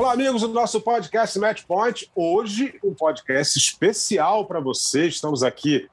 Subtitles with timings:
[0.00, 2.10] Olá, amigos do nosso podcast Match Point.
[2.14, 5.08] Hoje, um podcast especial para você.
[5.08, 5.90] Estamos aqui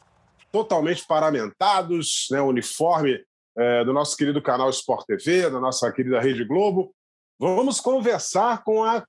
[0.50, 3.22] totalmente paramentados, né, uniforme
[3.58, 6.96] é, do nosso querido canal Sport TV, da nossa querida Rede Globo.
[7.38, 9.06] Vamos conversar com a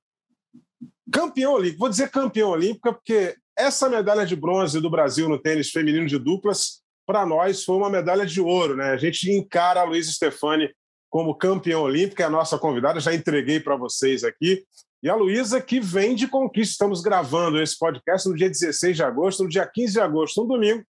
[1.09, 1.79] campeã olímpica.
[1.79, 6.19] Vou dizer campeã olímpica porque essa medalha de bronze do Brasil no tênis feminino de
[6.19, 8.75] duplas, para nós, foi uma medalha de ouro.
[8.75, 8.89] Né?
[8.89, 10.69] A gente encara a Luísa Stefani
[11.09, 14.63] como campeã olímpica, é a nossa convidada, já entreguei para vocês aqui.
[15.01, 16.73] E a Luísa, que vem de conquista.
[16.73, 19.43] Estamos gravando esse podcast no dia 16 de agosto.
[19.43, 20.83] No dia 15 de agosto, um domingo,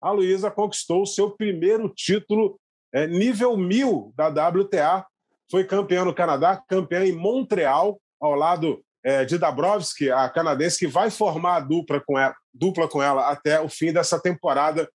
[0.00, 2.58] a Luísa conquistou o seu primeiro título
[2.92, 5.04] é, nível 1000 da WTA.
[5.50, 10.86] Foi campeã no Canadá, campeã em Montreal, ao lado é, de Dabrowski, a canadense, que
[10.86, 14.88] vai formar a dupla com, ela, dupla com ela até o fim dessa temporada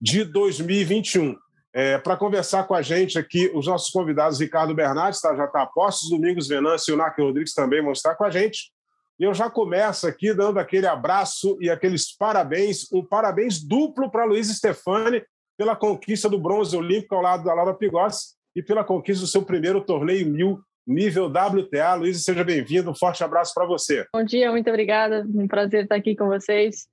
[0.00, 1.36] de 2021.
[1.74, 5.62] É, Para conversar com a gente aqui, os nossos convidados, Ricardo Bernardes, tá, já está
[5.62, 8.70] a postos, Domingos Venâncio e o Nac Rodrigues também vão estar com a gente.
[9.18, 14.24] E eu já começo aqui dando aquele abraço e aqueles parabéns, um parabéns duplo para
[14.24, 15.22] Luiz Stefani
[15.56, 19.42] pela conquista do bronze olímpico ao lado da Laura Pigossi e pela conquista do seu
[19.42, 21.94] primeiro torneio mil nível WTA.
[21.94, 24.04] Luiz, seja bem-vindo, um forte abraço para você.
[24.12, 26.86] Bom dia, muito obrigada, um prazer estar aqui com vocês.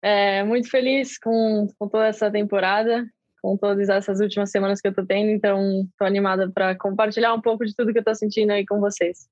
[0.00, 3.06] É, muito feliz com, com toda essa temporada
[3.42, 7.40] com todas essas últimas semanas que eu tô tendo, então tô animada para compartilhar um
[7.40, 9.28] pouco de tudo que eu tô sentindo aí com vocês.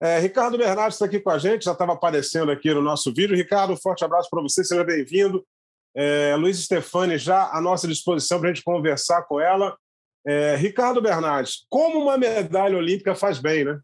[0.00, 3.34] É, Ricardo Bernardes está aqui com a gente, já estava aparecendo aqui no nosso vídeo.
[3.34, 5.44] Ricardo, um forte abraço para você, seja bem-vindo.
[5.94, 9.76] É, Luiz Stefani já à nossa disposição para a gente conversar com ela.
[10.24, 13.80] É, Ricardo Bernardes, como uma medalha olímpica faz bem, né?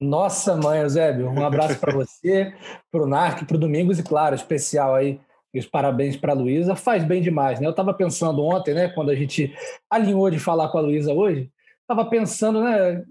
[0.00, 2.54] Nossa mãe, Eusébio, um abraço para você,
[2.90, 5.20] para o Narc, para o Domingos e, claro, especial aí
[5.56, 6.76] e os parabéns para a Luísa.
[6.76, 7.66] Faz bem demais, né?
[7.66, 9.54] Eu estava pensando ontem, né, quando a gente
[9.88, 11.50] alinhou de falar com a Luísa hoje,
[11.80, 13.02] estava pensando, né,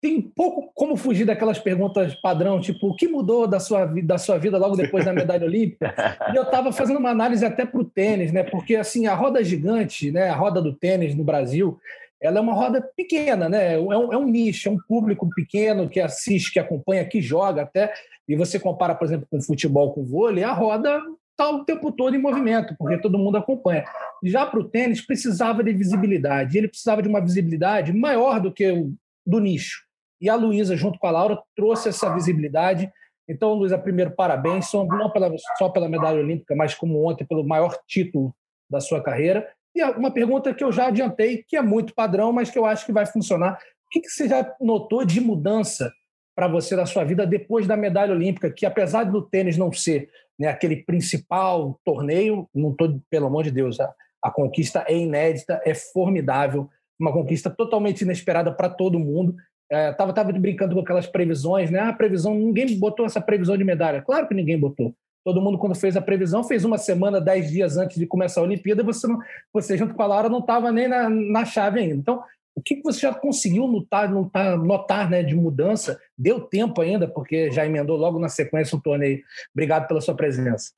[0.00, 4.38] tem pouco como fugir daquelas perguntas padrão, tipo, o que mudou da sua, da sua
[4.38, 5.92] vida logo depois da medalha olímpica?
[6.32, 8.44] E eu estava fazendo uma análise até para o tênis, né?
[8.44, 10.28] Porque assim, a roda gigante, né?
[10.28, 11.76] A roda do tênis no Brasil,
[12.20, 13.74] ela é uma roda pequena, né?
[13.74, 17.62] É um, é um nicho, é um público pequeno que assiste, que acompanha, que joga
[17.62, 17.92] até.
[18.28, 21.02] E você compara, por exemplo, com futebol, com vôlei, a roda
[21.34, 23.84] está o tempo todo em movimento, porque todo mundo acompanha.
[24.22, 26.56] Já para o tênis, precisava de visibilidade.
[26.56, 28.94] Ele precisava de uma visibilidade maior do que o
[29.26, 29.82] do nicho.
[30.20, 32.90] E a Luísa, junto com a Laura, trouxe essa visibilidade.
[33.28, 37.76] Então, Luísa, primeiro, parabéns, não pela, só pela medalha olímpica, mas como ontem, pelo maior
[37.86, 38.34] título
[38.70, 39.46] da sua carreira.
[39.74, 42.86] E uma pergunta que eu já adiantei, que é muito padrão, mas que eu acho
[42.86, 43.54] que vai funcionar.
[43.86, 45.92] O que, que você já notou de mudança
[46.34, 50.10] para você na sua vida depois da medalha olímpica, que apesar do tênis não ser
[50.38, 52.74] né, aquele principal torneio, não
[53.10, 56.68] pelo amor de Deus, a, a conquista é inédita, é formidável,
[56.98, 59.34] uma conquista totalmente inesperada para todo mundo.
[59.70, 61.80] É, tava, brincando com aquelas previsões, né?
[61.80, 64.02] A previsão, ninguém botou essa previsão de medalha.
[64.02, 64.94] Claro que ninguém botou.
[65.24, 68.44] Todo mundo, quando fez a previsão, fez uma semana, dez dias antes de começar a
[68.44, 69.18] Olimpíada, você, não,
[69.52, 71.94] você junto com a Laura, não estava nem na, na chave ainda.
[71.94, 72.22] Então,
[72.54, 76.00] o que você já conseguiu notar, notar, notar né, de mudança?
[76.16, 79.22] Deu tempo ainda, porque já emendou logo na sequência o torneio.
[79.52, 80.72] Obrigado pela sua presença.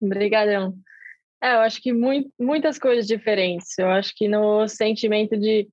[0.00, 0.74] Obrigadão.
[1.42, 3.78] É, eu acho que muito, muitas coisas diferentes.
[3.78, 5.68] Eu acho que no sentimento de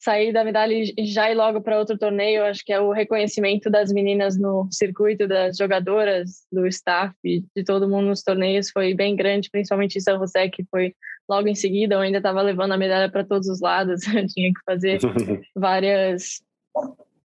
[0.00, 3.70] sair da medalha e já ir logo para outro torneio, acho que é o reconhecimento
[3.70, 9.14] das meninas no circuito, das jogadoras, do staff, de todo mundo nos torneios foi bem
[9.14, 10.94] grande, principalmente em São José, que foi
[11.30, 14.52] logo em seguida, eu ainda estava levando a medalha para todos os lados, eu tinha
[14.52, 14.98] que fazer
[15.54, 16.42] várias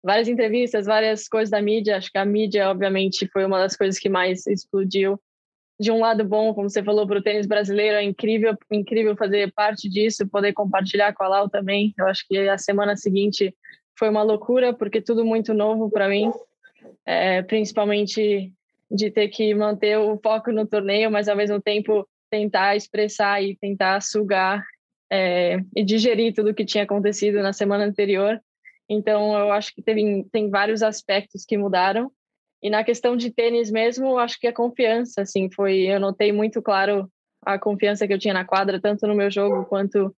[0.02, 3.98] várias entrevistas, várias coisas da mídia, acho que a mídia, obviamente, foi uma das coisas
[3.98, 5.20] que mais explodiu
[5.78, 9.52] de um lado bom, como você falou, para o tênis brasileiro, é incrível, incrível fazer
[9.52, 11.94] parte disso, poder compartilhar com a Lau também.
[11.98, 13.54] Eu acho que a semana seguinte
[13.98, 16.30] foi uma loucura, porque tudo muito novo para mim,
[17.06, 18.52] é, principalmente
[18.90, 23.56] de ter que manter o foco no torneio, mas ao mesmo tempo tentar expressar e
[23.56, 24.64] tentar sugar
[25.10, 28.40] é, e digerir tudo o que tinha acontecido na semana anterior.
[28.88, 32.10] Então, eu acho que teve, tem vários aspectos que mudaram
[32.62, 35.86] e na questão de tênis mesmo, acho que a confiança, assim, foi.
[35.86, 37.10] Eu notei muito claro
[37.42, 40.14] a confiança que eu tinha na quadra, tanto no meu jogo quanto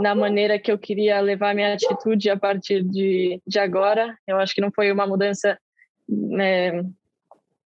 [0.00, 4.16] na maneira que eu queria levar minha atitude a partir de, de agora.
[4.26, 5.58] Eu acho que não foi uma mudança.
[6.08, 6.82] Né,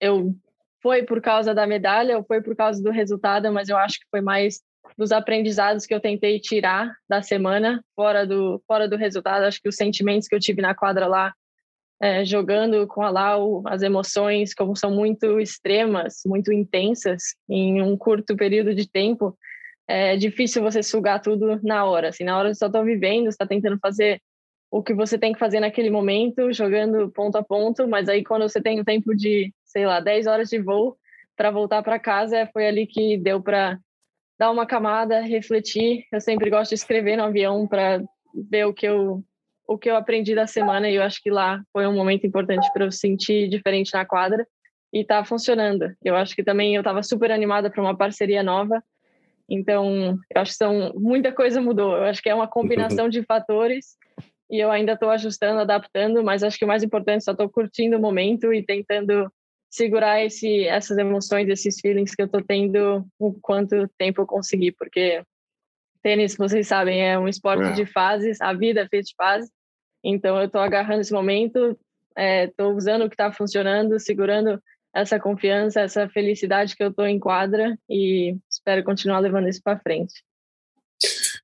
[0.02, 0.36] eu
[0.82, 4.06] foi por causa da medalha ou foi por causa do resultado, mas eu acho que
[4.10, 4.62] foi mais
[4.98, 9.44] dos aprendizados que eu tentei tirar da semana, fora do, fora do resultado.
[9.44, 11.34] Acho que os sentimentos que eu tive na quadra lá,
[12.02, 17.98] é, jogando com a Lau, as emoções, como são muito extremas, muito intensas, em um
[17.98, 19.38] curto período de tempo,
[19.88, 22.10] é difícil você sugar tudo na hora.
[22.10, 24.22] Assim, na hora você só está vivendo, está tentando fazer
[24.72, 28.44] o que você tem que fazer naquele momento, jogando ponto a ponto, mas aí quando
[28.44, 30.96] você tem um tempo de, sei lá, 10 horas de voo
[31.36, 33.80] para voltar para casa, foi ali que deu para
[34.38, 36.06] dar uma camada, refletir.
[36.12, 38.02] Eu sempre gosto de escrever no avião para
[38.50, 39.24] ver o que eu
[39.68, 42.68] o que eu aprendi da semana e eu acho que lá foi um momento importante
[42.74, 44.44] para eu sentir diferente na quadra
[44.92, 45.94] e tá funcionando.
[46.04, 48.84] Eu acho que também eu estava super animada para uma parceria nova.
[49.48, 51.96] Então, eu acho que são muita coisa mudou.
[51.96, 53.96] Eu acho que é uma combinação de fatores
[54.50, 57.98] e eu ainda estou ajustando, adaptando, mas acho que o mais importante só estou curtindo
[57.98, 59.32] o momento e tentando
[59.70, 64.72] segurar esse, essas emoções, esses feelings que eu tô tendo o quanto tempo eu conseguir,
[64.72, 65.22] porque
[66.02, 67.74] tênis, vocês sabem, é um esporte é.
[67.74, 69.52] de fases, a vida é feita de fases,
[70.04, 71.78] então eu tô agarrando esse momento,
[72.18, 74.60] é, tô usando o que está funcionando, segurando
[74.94, 79.80] essa confiança, essa felicidade que eu tô em quadra e espero continuar levando isso para
[79.80, 80.24] frente.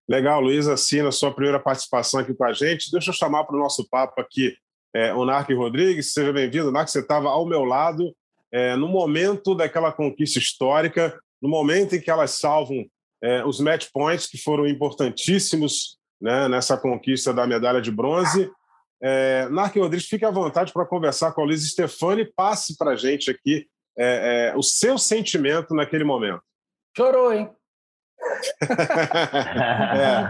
[0.08, 2.92] Legal, Luísa Assina, sua primeira participação aqui com a gente.
[2.92, 4.56] Deixa eu chamar para o nosso papo aqui
[4.96, 6.72] é, o Narc Rodrigues, seja bem-vindo.
[6.72, 8.16] Narc, você estava ao meu lado
[8.52, 12.86] é, no momento daquela conquista histórica, no momento em que elas salvam
[13.22, 18.50] é, os match points, que foram importantíssimos né, nessa conquista da medalha de bronze.
[19.02, 22.32] É, Narc Rodrigues, fique à vontade para conversar com a Luiz Stefani.
[22.36, 23.68] Passe para a gente aqui
[23.98, 26.42] é, é, o seu sentimento naquele momento.
[26.96, 27.50] Chorou, hein?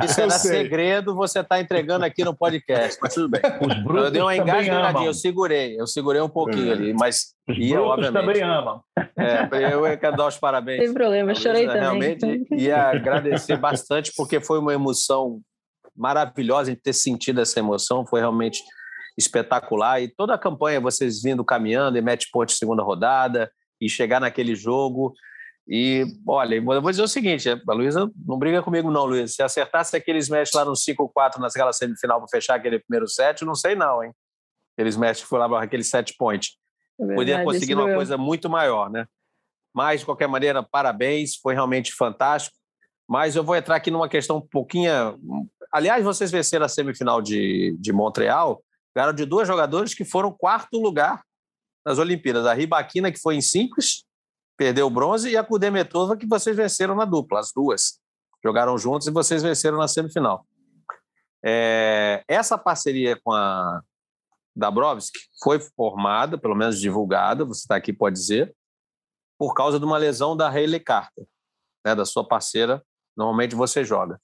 [0.01, 3.41] É, Isso era segredo, você está entregando aqui no podcast, mas tudo bem.
[3.61, 6.73] Os brutos eu dei uma engasgadinha, eu segurei, eu segurei um pouquinho é.
[6.73, 8.21] ali, mas os ia, obviamente.
[8.21, 8.81] também amam.
[9.17, 10.83] É, eu quero dar os parabéns.
[10.83, 11.81] Sem problema, eu chorei também.
[11.81, 15.41] Realmente ia agradecer bastante, porque foi uma emoção
[15.95, 18.61] maravilhosa em ter sentido essa emoção, foi realmente
[19.17, 20.01] espetacular.
[20.01, 23.49] E toda a campanha, vocês vindo caminhando, e match point segunda rodada,
[23.79, 25.13] e chegar naquele jogo
[25.67, 29.33] e, olha, eu vou dizer o seguinte: a Luísa não briga comigo, não, Luísa.
[29.33, 33.55] Se acertasse aqueles matches lá no 5-4 naquela semifinal para fechar aquele primeiro set, não
[33.55, 34.13] sei não, hein?
[34.77, 36.55] Aqueles matches que foi lá para aquele set point.
[36.99, 37.95] É Podia conseguir uma eu.
[37.95, 39.07] coisa muito maior, né?
[39.73, 42.55] Mas, de qualquer maneira, parabéns, foi realmente fantástico.
[43.07, 44.91] Mas eu vou entrar aqui numa questão um pouquinho.
[45.71, 48.63] Aliás, vocês venceram a semifinal de, de Montreal,
[48.95, 51.23] ganharam de duas jogadores que foram quarto lugar
[51.85, 52.45] nas Olimpíadas.
[52.45, 54.04] A Ribaquina, que foi em simples,
[54.57, 57.99] perdeu o bronze, e a Kudemetova, que vocês venceram na dupla, as duas.
[58.43, 60.45] Jogaram juntos e vocês venceram na semifinal.
[61.43, 63.81] É, essa parceria com a
[64.55, 68.55] Dabrowski foi formada, pelo menos divulgada, você está aqui pode dizer,
[69.37, 71.25] por causa de uma lesão da Hayley Carter,
[71.85, 72.83] né, da sua parceira.
[73.15, 74.19] Normalmente você joga.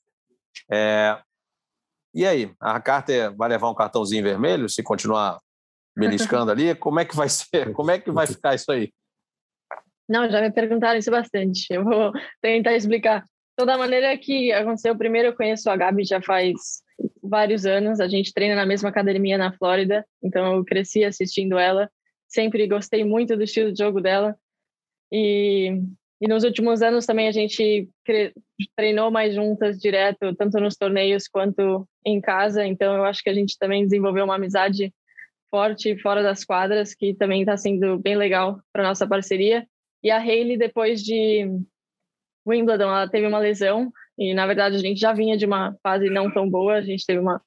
[0.71, 1.21] É,
[2.13, 5.39] e aí, a Carter vai levar um cartãozinho vermelho se continuar
[5.95, 6.75] beliscando ali?
[6.75, 7.73] Como é que vai ser?
[7.73, 8.91] Como é que vai ficar isso aí?
[10.07, 11.67] Não, já me perguntaram isso bastante.
[11.69, 12.11] Eu vou
[12.41, 13.23] tentar explicar.
[13.53, 16.81] Então, da maneira que aconteceu, primeiro eu conheço a Gabi já faz
[17.21, 17.99] vários anos.
[17.99, 21.89] A gente treina na mesma academia na Flórida, então eu cresci assistindo ela.
[22.27, 24.35] Sempre gostei muito do estilo de jogo dela.
[25.11, 25.81] E,
[26.21, 27.89] e nos últimos anos também a gente
[28.75, 32.65] treinou mais juntas direto, tanto nos torneios quanto em casa.
[32.65, 34.93] Então eu acho que a gente também desenvolveu uma amizade
[35.49, 39.67] forte fora das quadras, que também está sendo bem legal para nossa parceria.
[40.03, 41.47] E a Hayley, depois de
[42.45, 46.09] Wimbledon, ela teve uma lesão e, na verdade, a gente já vinha de uma fase
[46.09, 46.75] não tão boa.
[46.75, 47.41] A gente teve uma,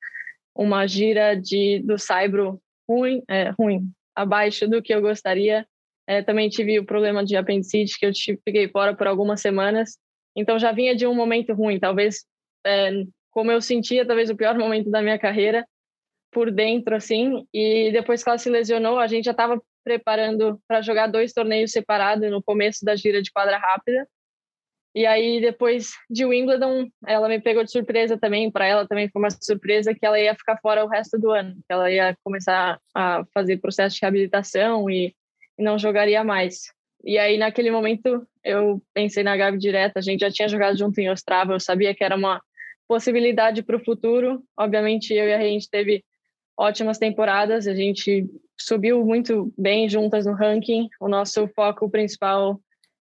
[0.54, 5.66] uma gira de, do Saibro ruim, é, ruim, abaixo do que eu gostaria.
[6.06, 8.12] É, também tive o problema de apendicite, que eu
[8.44, 9.99] fiquei fora por algumas semanas.
[10.37, 11.78] Então, já vinha de um momento ruim.
[11.78, 12.25] Talvez,
[12.66, 15.66] é, como eu sentia, talvez o pior momento da minha carreira
[16.30, 17.46] por dentro, assim.
[17.52, 21.71] E depois que ela se lesionou, a gente já estava preparando para jogar dois torneios
[21.71, 24.09] separados no começo da gira de quadra rápida.
[24.95, 28.49] E aí, depois de Wimbledon, ela me pegou de surpresa também.
[28.50, 31.55] Para ela também foi uma surpresa que ela ia ficar fora o resto do ano.
[31.57, 35.12] Que ela ia começar a fazer processo de reabilitação e,
[35.59, 36.73] e não jogaria mais.
[37.05, 39.97] E aí, naquele momento, eu pensei na Gabi direto.
[39.97, 41.55] A gente já tinha jogado junto em Ostrava.
[41.55, 42.41] Eu sabia que era uma
[42.87, 44.45] possibilidade para o futuro.
[44.57, 46.05] Obviamente, eu e a gente teve
[46.56, 47.66] ótimas temporadas.
[47.66, 48.26] A gente
[48.58, 50.88] subiu muito bem juntas no ranking.
[51.00, 52.61] O nosso foco principal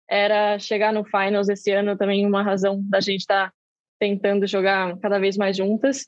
[0.10, 1.98] era chegar no finals esse ano.
[1.98, 3.54] Também uma razão da gente estar tá
[4.00, 6.08] tentando jogar cada vez mais juntas.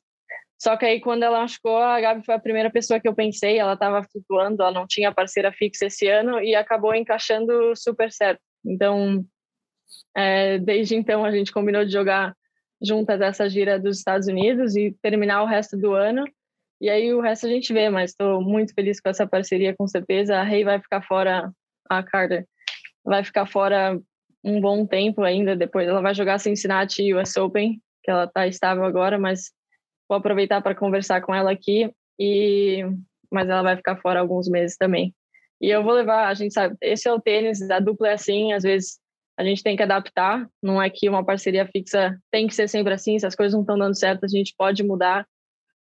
[0.61, 3.59] Só que aí, quando ela machucou, a Gabi foi a primeira pessoa que eu pensei.
[3.59, 8.41] Ela estava flutuando, ela não tinha parceira fixa esse ano e acabou encaixando super certo.
[8.65, 9.23] Então,
[10.15, 12.33] é, desde então, a gente combinou de jogar
[12.81, 16.25] juntas essa gira dos Estados Unidos e terminar o resto do ano.
[16.81, 19.87] E aí o resto a gente vê, mas estou muito feliz com essa parceria, com
[19.87, 20.37] certeza.
[20.37, 21.51] A Rei vai ficar fora,
[21.89, 22.45] a Carter
[23.03, 23.99] vai ficar fora
[24.43, 25.55] um bom tempo ainda.
[25.55, 29.51] Depois ela vai jogar Cincinnati US Open, que ela está estável agora, mas
[30.09, 31.91] vou aproveitar para conversar com ela aqui.
[32.19, 32.83] E
[33.31, 35.13] mas ela vai ficar fora alguns meses também.
[35.61, 38.53] E eu vou levar, a gente sabe, esse é o tênis, a dupla é assim,
[38.53, 38.99] às vezes
[39.37, 42.93] a gente tem que adaptar, não é que uma parceria fixa tem que ser sempre
[42.93, 45.27] assim, se as coisas não estão dando certo, a gente pode mudar.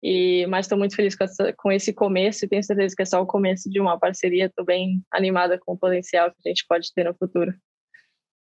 [0.06, 3.06] E, mas estou muito feliz com, essa, com, esse começo e tenho certeza que é
[3.06, 4.44] só o começo de uma parceria.
[4.44, 7.54] Estou bem animada com o potencial que a gente pode ter no futuro.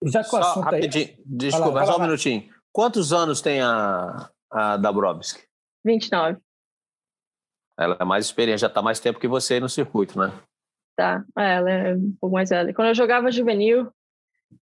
[0.04, 1.16] Já com o assunto rapidinho, aí...
[1.25, 2.52] Desculpa, lá, só um minutinho.
[2.73, 5.45] Quantos anos tem a, a Dabrowski?
[5.85, 6.40] 29.
[7.78, 10.33] Ela é mais experiente, já está mais tempo que você aí no circuito, né?
[10.97, 12.75] Tá, é, ela é um pouco mais velha.
[12.75, 13.88] Quando eu jogava juvenil,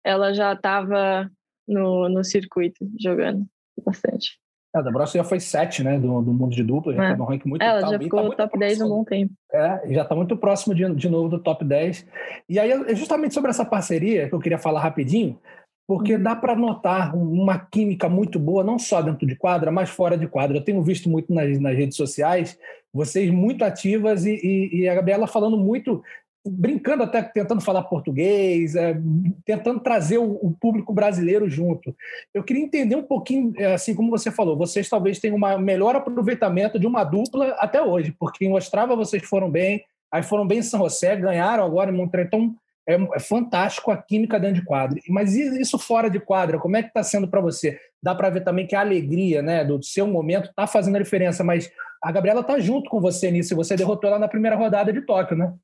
[0.05, 1.29] ela já estava
[1.67, 3.45] no, no circuito jogando
[3.85, 4.39] bastante.
[4.75, 7.11] É, a Débora já foi sete, né, do, do mundo de dupla, já é.
[7.11, 9.33] tá no ranking muito Ela tá, já ficou tá top 10 há um bom tempo.
[9.53, 12.07] É, já está muito próximo de, de novo do top 10.
[12.49, 15.39] E aí, é justamente sobre essa parceria que eu queria falar rapidinho,
[15.87, 20.19] porque dá para notar uma química muito boa, não só dentro de quadra, mas fora
[20.19, 20.57] de quadra.
[20.57, 22.59] Eu tenho visto muito nas, nas redes sociais,
[22.93, 26.03] vocês muito ativas e, e, e a Gabriela falando muito
[26.47, 28.97] brincando até tentando falar português, é,
[29.45, 31.95] tentando trazer o, o, público brasileiro junto.
[32.35, 35.97] Eu queria entender um pouquinho, é, assim como você falou, vocês talvez tenham um melhor
[35.97, 39.83] aproveitamento de uma dupla até hoje, porque em Ostrava vocês foram bem,
[40.13, 42.55] aí foram bem em São José, ganharam agora em Montreal, então
[42.87, 45.01] é, é fantástico a química dentro de quadra.
[45.09, 47.79] Mas isso fora de quadra, como é que está sendo para você?
[48.03, 51.43] Dá para ver também que a alegria né, do seu momento está fazendo a diferença,
[51.43, 51.71] mas
[52.03, 55.01] a Gabriela está junto com você nisso, e você derrotou ela na primeira rodada de
[55.01, 55.55] Tóquio, né?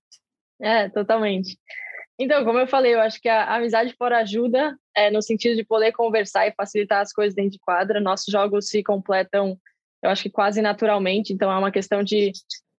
[0.61, 1.59] É, totalmente.
[2.19, 5.65] Então, como eu falei, eu acho que a amizade fora ajuda, é, no sentido de
[5.65, 7.99] poder conversar e facilitar as coisas dentro de quadra.
[7.99, 9.59] Nossos jogos se completam,
[10.03, 12.33] eu acho que quase naturalmente, então é uma questão de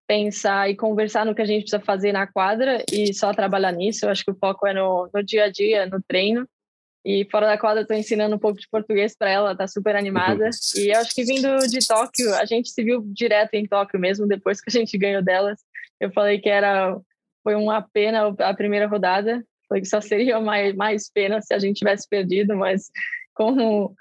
[0.07, 4.05] pensar e conversar no que a gente precisa fazer na quadra e só trabalhar nisso.
[4.05, 6.47] Eu acho que o foco é no, no dia a dia, no treino.
[7.03, 10.45] E fora da quadra, estou ensinando um pouco de português para ela, tá super animada.
[10.45, 10.81] Uhum.
[10.83, 14.27] E eu acho que vindo de Tóquio, a gente se viu direto em Tóquio mesmo,
[14.27, 15.59] depois que a gente ganhou delas.
[15.99, 16.95] Eu falei que era
[17.43, 19.43] foi uma pena a primeira rodada.
[19.67, 22.91] Foi que só seria mais, mais pena se a gente tivesse perdido, mas
[23.33, 23.95] como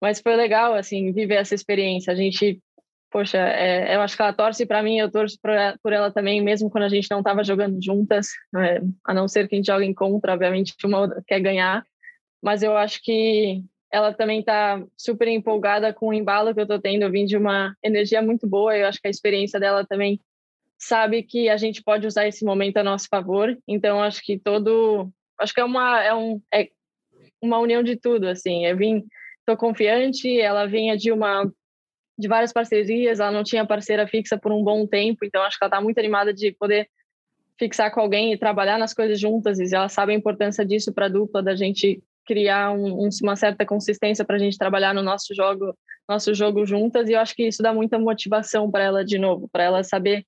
[0.00, 2.12] mas foi legal assim viver essa experiência.
[2.12, 2.60] A gente,
[3.08, 5.38] poxa, é, eu acho que ela torce para mim, eu torço
[5.80, 9.46] por ela também, mesmo quando a gente não estava jogando juntas, é, a não ser
[9.46, 11.86] que a gente jogue em contra, obviamente uma quer ganhar,
[12.42, 13.62] mas eu acho que
[13.92, 17.02] ela também está super empolgada com o embalo que eu estou tendo.
[17.02, 18.74] Eu vim de uma energia muito boa.
[18.74, 20.18] Eu acho que a experiência dela também
[20.82, 23.56] sabe que a gente pode usar esse momento a nosso favor.
[23.68, 25.08] Então acho que todo,
[25.38, 26.68] acho que é uma é um é
[27.40, 28.66] uma união de tudo assim.
[28.66, 29.04] Eu vim,
[29.46, 30.40] tô confiante.
[30.40, 31.48] Ela vinha de uma
[32.18, 33.20] de várias parcerias.
[33.20, 35.24] Ela não tinha parceira fixa por um bom tempo.
[35.24, 36.88] Então acho que ela está muito animada de poder
[37.56, 39.60] fixar com alguém e trabalhar nas coisas juntas.
[39.60, 43.64] E ela sabe a importância disso para a dupla da gente criar um, uma certa
[43.64, 45.76] consistência para a gente trabalhar no nosso jogo
[46.08, 49.48] nosso jogo juntas e eu acho que isso dá muita motivação para ela de novo
[49.50, 50.24] para ela saber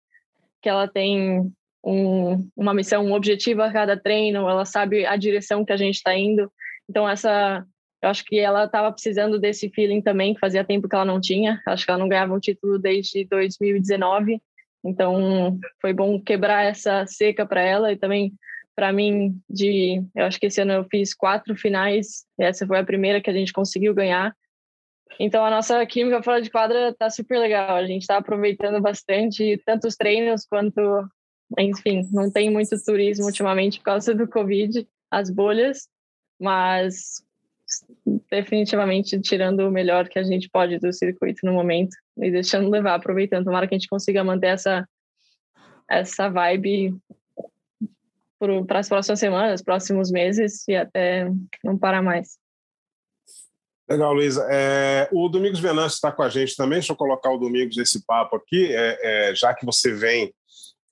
[0.65, 1.53] que ela tem
[1.85, 5.97] um, uma missão, um objetivo a cada treino, ela sabe a direção que a gente
[5.97, 6.51] está indo.
[6.89, 7.63] Então, essa,
[8.03, 11.21] eu acho que ela estava precisando desse feeling também, que fazia tempo que ela não
[11.21, 11.61] tinha.
[11.69, 14.41] Acho que ela não ganhava um título desde 2019.
[14.83, 18.33] Então, foi bom quebrar essa seca para ela e também
[18.75, 22.85] para mim de, eu acho que esse ano eu fiz quatro finais, essa foi a
[22.85, 24.35] primeira que a gente conseguiu ganhar.
[25.19, 27.77] Então a nossa química fora de quadra está super legal.
[27.77, 30.81] A gente está aproveitando bastante tanto os treinos quanto,
[31.59, 35.89] enfim, não tem muito turismo ultimamente por causa do Covid, as bolhas,
[36.41, 37.23] mas
[38.31, 42.95] definitivamente tirando o melhor que a gente pode do circuito no momento e deixando levar,
[42.95, 43.45] aproveitando.
[43.45, 44.87] Tomara que a gente consiga manter essa
[45.89, 46.97] essa vibe
[48.67, 51.31] para as próximas semanas, próximos meses e até
[51.63, 52.39] não parar mais.
[53.89, 54.47] Legal, Luísa.
[54.51, 56.79] É, o Domingos Venâncio está com a gente também.
[56.79, 58.99] Deixa eu colocar o Domingos nesse papo aqui, é,
[59.31, 60.33] é, já que você vem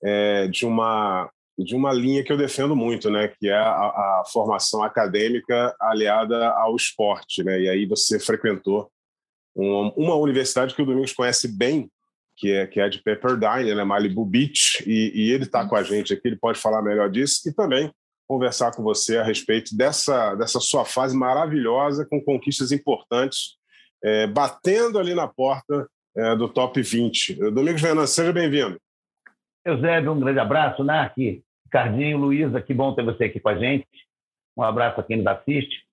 [0.03, 4.23] é, de uma de uma linha que eu defendo muito, né, que é a, a,
[4.31, 8.89] formação acadêmica aliada ao esporte, né, e aí você frequentou
[9.55, 11.91] uma, uma universidade que o Domingos conhece bem,
[12.35, 15.83] que é que é de Pepperdine, né, Malibu Beach, e, e ele está com a
[15.83, 17.93] gente aqui, ele pode falar melhor disso, e também
[18.33, 23.57] conversar com você a respeito dessa, dessa sua fase maravilhosa, com conquistas importantes
[24.03, 25.87] é, batendo ali na porta
[26.17, 27.51] é, do top 20.
[27.51, 28.79] Domingos Fernandes, seja bem-vindo.
[29.63, 31.15] Eusébio, um grande abraço, Narc,
[31.69, 33.87] Cardinho, Luísa, que bom ter você aqui com a gente.
[34.57, 35.83] Um abraço a quem nos assiste.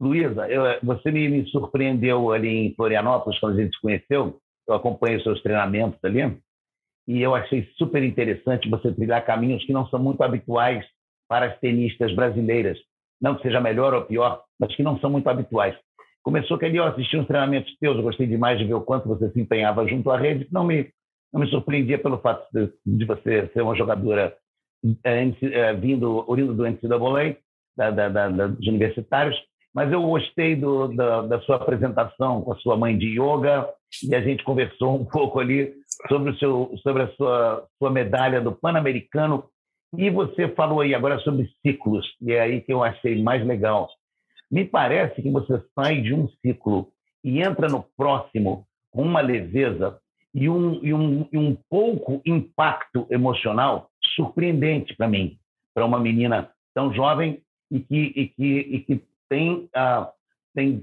[0.00, 0.46] Luísa,
[0.82, 4.40] você me, me, surpreendeu ali em Florianópolis, quando a gente se conheceu.
[4.66, 6.36] Eu acompanhei seus treinamentos ali
[7.06, 10.84] e eu achei super interessante você trilhar caminhos que não são muito habituais
[11.28, 12.78] para as tenistas brasileiras.
[13.20, 15.76] Não que seja melhor ou pior, mas que não são muito habituais.
[16.22, 19.08] Começou que ali eu assisti uns treinamentos teus, eu gostei demais de ver o quanto
[19.08, 20.90] você se empenhava junto à rede, não me,
[21.32, 24.36] não me surpreendia pelo fato de, de você ser uma jogadora
[25.04, 27.36] é, é, vindo, orindo do NCAA,
[27.76, 29.36] da, da, da, dos universitários,
[29.74, 33.68] mas eu gostei do, da, da, sua apresentação com a sua mãe de yoga
[34.02, 35.72] e a gente conversou um pouco ali
[36.08, 39.44] sobre, o seu, sobre a sua, sua medalha do Pan-Americano
[39.96, 43.88] e você falou aí agora sobre ciclos, e é aí que eu achei mais legal.
[44.50, 46.88] Me parece que você sai de um ciclo
[47.22, 49.98] e entra no próximo com uma leveza
[50.34, 55.38] e um, e um, e um pouco impacto emocional surpreendente para mim,
[55.74, 60.06] para uma menina tão jovem e que, e que, e que tem, uh,
[60.54, 60.82] tem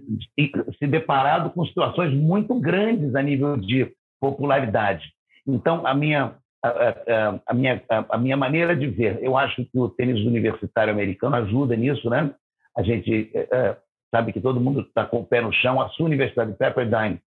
[0.78, 5.12] se deparado com situações muito grandes a nível de popularidade.
[5.48, 6.36] Então, a minha,
[6.68, 10.94] a, a, a, minha, a, minha maneira de ver, eu acho que o tênis universitário
[10.94, 12.34] americano ajuda nisso, né?
[12.78, 13.78] A gente é, é
[14.14, 15.82] sabe que todo mundo está com o pé no chão.
[15.82, 17.20] A sua universidade, Pepperdine,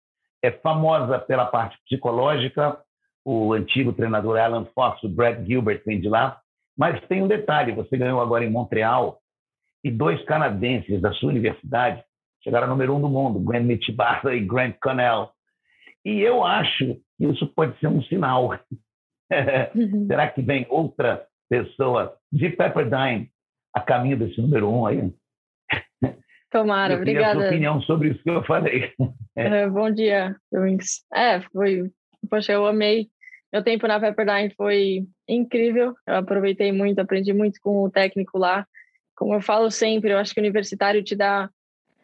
[0.42, 2.78] é famosa pela parte psicológica.
[3.24, 6.40] O antigo treinador Alan Fox, o Brad Gilbert, vem de lá.
[6.76, 9.18] Mas tem um detalhe: você ganhou agora em Montreal
[9.84, 12.02] e dois canadenses da sua universidade
[12.42, 13.94] chegaram ao número um do mundo, Grant Mitchell
[14.32, 15.30] e Grant Connell.
[16.04, 18.58] E eu acho que isso pode ser um sinal.
[19.74, 20.06] Uhum.
[20.08, 23.30] Será que vem outra pessoa de Pepperdine
[23.74, 25.12] a caminho desse número um aí?
[26.50, 27.40] Tomara, eu obrigada.
[27.40, 28.92] Sua opinião sobre isso que eu falei.
[29.36, 31.04] É, bom dia, Domingos.
[31.12, 31.90] É, foi.
[32.30, 33.08] Poxa, eu amei.
[33.52, 35.94] Meu tempo na Pepperdine foi incrível.
[36.06, 38.66] Eu aproveitei muito, aprendi muito com o técnico lá.
[39.14, 41.50] Como eu falo sempre, eu acho que o universitário te dá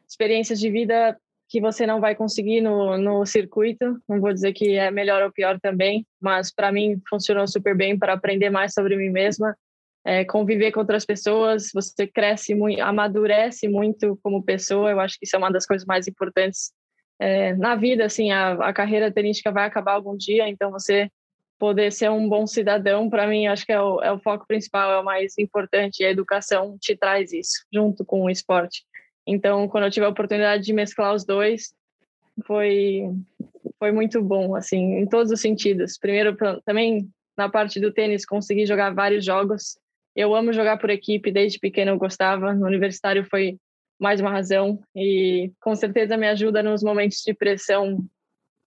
[0.09, 1.17] experiências de vida
[1.49, 3.99] que você não vai conseguir no, no circuito.
[4.09, 7.99] Não vou dizer que é melhor ou pior também, mas para mim funcionou super bem
[7.99, 9.57] para aprender mais sobre mim mesma,
[10.05, 11.71] é, conviver com outras pessoas.
[11.75, 14.91] Você cresce muito, amadurece muito como pessoa.
[14.91, 16.73] Eu acho que isso é uma das coisas mais importantes
[17.19, 18.05] é, na vida.
[18.05, 21.09] Assim, a, a carreira tenística vai acabar algum dia, então você
[21.59, 24.91] poder ser um bom cidadão, para mim, acho que é o, é o foco principal,
[24.91, 26.01] é o mais importante.
[26.01, 28.85] E a educação te traz isso, junto com o esporte.
[29.27, 31.75] Então, quando eu tive a oportunidade de mesclar os dois,
[32.45, 33.03] foi
[33.79, 35.99] foi muito bom, assim, em todos os sentidos.
[35.99, 39.77] Primeiro, também na parte do tênis, consegui jogar vários jogos.
[40.15, 42.55] Eu amo jogar por equipe, desde pequeno eu gostava.
[42.55, 43.59] No universitário foi
[43.99, 48.05] mais uma razão e com certeza me ajuda nos momentos de pressão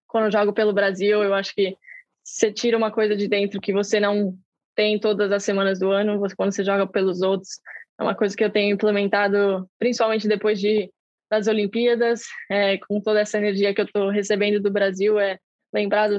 [0.07, 1.23] quando eu jogo pelo Brasil.
[1.23, 1.75] Eu acho que
[2.23, 4.37] você tira uma coisa de dentro que você não
[4.75, 7.59] tem todas as semanas do ano, quando você joga pelos outros,
[7.99, 10.91] é uma coisa que eu tenho implementado, principalmente depois de,
[11.29, 15.37] das Olimpíadas, é, com toda essa energia que eu estou recebendo do Brasil, é
[15.73, 16.09] lembrar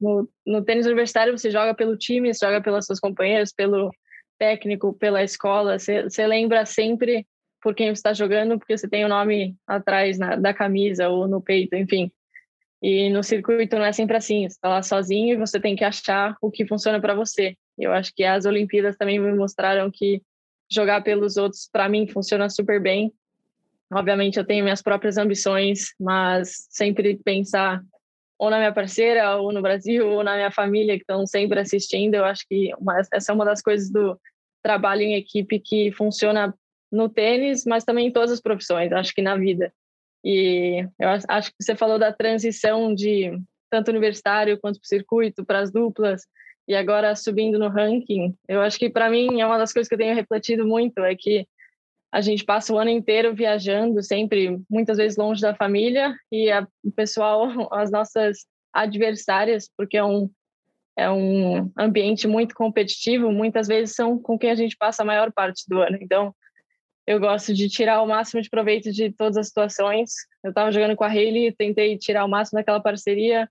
[0.00, 3.90] no, no tênis universitário você joga pelo time, você joga pelas suas companheiras, pelo
[4.38, 7.26] técnico, pela escola, você, você lembra sempre
[7.60, 11.26] por quem você está jogando, porque você tem o nome atrás na, da camisa ou
[11.26, 12.10] no peito, enfim.
[12.80, 15.84] E no circuito não é sempre assim, você está lá sozinho e você tem que
[15.84, 17.56] achar o que funciona para você.
[17.76, 20.22] Eu acho que as Olimpíadas também me mostraram que
[20.70, 23.12] jogar pelos outros, para mim, funciona super bem.
[23.92, 27.82] Obviamente, eu tenho minhas próprias ambições, mas sempre pensar
[28.38, 32.14] ou na minha parceira, ou no Brasil, ou na minha família, que estão sempre assistindo.
[32.14, 34.18] Eu acho que uma, essa é uma das coisas do
[34.62, 36.54] trabalho em equipe que funciona
[36.90, 39.72] no tênis, mas também em todas as profissões, acho que na vida.
[40.24, 43.38] E eu acho que você falou da transição de
[43.70, 46.22] tanto universitário quanto para o circuito, para as duplas
[46.68, 49.94] e agora subindo no ranking, eu acho que para mim é uma das coisas que
[49.94, 51.48] eu tenho refletido muito é que
[52.12, 56.66] a gente passa o ano inteiro viajando, sempre muitas vezes longe da família e a,
[56.84, 60.30] o pessoal, as nossas adversárias, porque é um
[60.96, 65.32] é um ambiente muito competitivo, muitas vezes são com quem a gente passa a maior
[65.32, 65.96] parte do ano.
[66.00, 66.34] Então,
[67.06, 70.10] eu gosto de tirar o máximo de proveito de todas as situações.
[70.42, 73.48] Eu estava jogando com a Hayley, tentei tirar o máximo daquela parceria,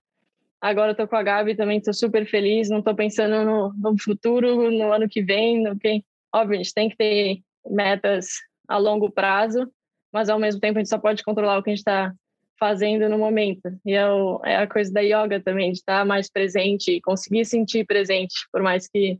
[0.60, 2.68] Agora estou com a Gabi também, estou super feliz.
[2.68, 5.62] Não estou pensando no, no, futuro, no ano que vem.
[5.62, 6.02] No que...
[6.34, 8.28] Óbvio, a gente tem que ter metas
[8.66, 9.70] a longo prazo,
[10.12, 12.12] mas ao mesmo tempo a gente só pode controlar o que a gente está
[12.58, 13.62] fazendo no momento.
[13.84, 17.86] E é, o, é, a coisa da yoga também, de estar mais presente conseguir sentir
[17.86, 19.18] presente, por mais que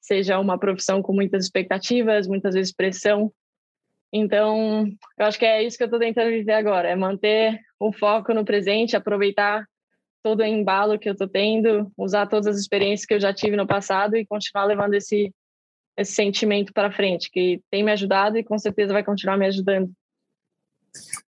[0.00, 3.32] seja uma profissão com muitas expectativas, muitas vezes pressão.
[4.12, 4.86] Então,
[5.18, 8.32] eu acho que é isso que eu estou tentando viver agora, é manter o foco
[8.32, 9.66] no presente, aproveitar
[10.24, 13.56] todo o embalo que eu estou tendo, usar todas as experiências que eu já tive
[13.56, 15.30] no passado e continuar levando esse,
[15.98, 19.92] esse sentimento para frente, que tem me ajudado e com certeza vai continuar me ajudando.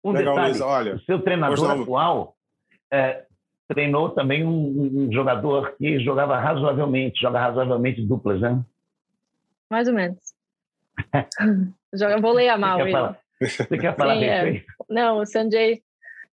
[0.03, 2.37] Um Legal, detalhe, olha, o seu treinador atual
[2.91, 3.27] é,
[3.69, 8.65] treinou também um, um, jogador que jogava razoavelmente, joga razoavelmente duplas, né?
[9.71, 10.19] Mais ou menos.
[11.95, 12.79] Joga vôlei a mal.
[12.79, 14.65] Você quer falar, você quer falar Sim, é.
[14.89, 15.83] Não, o Sanjay.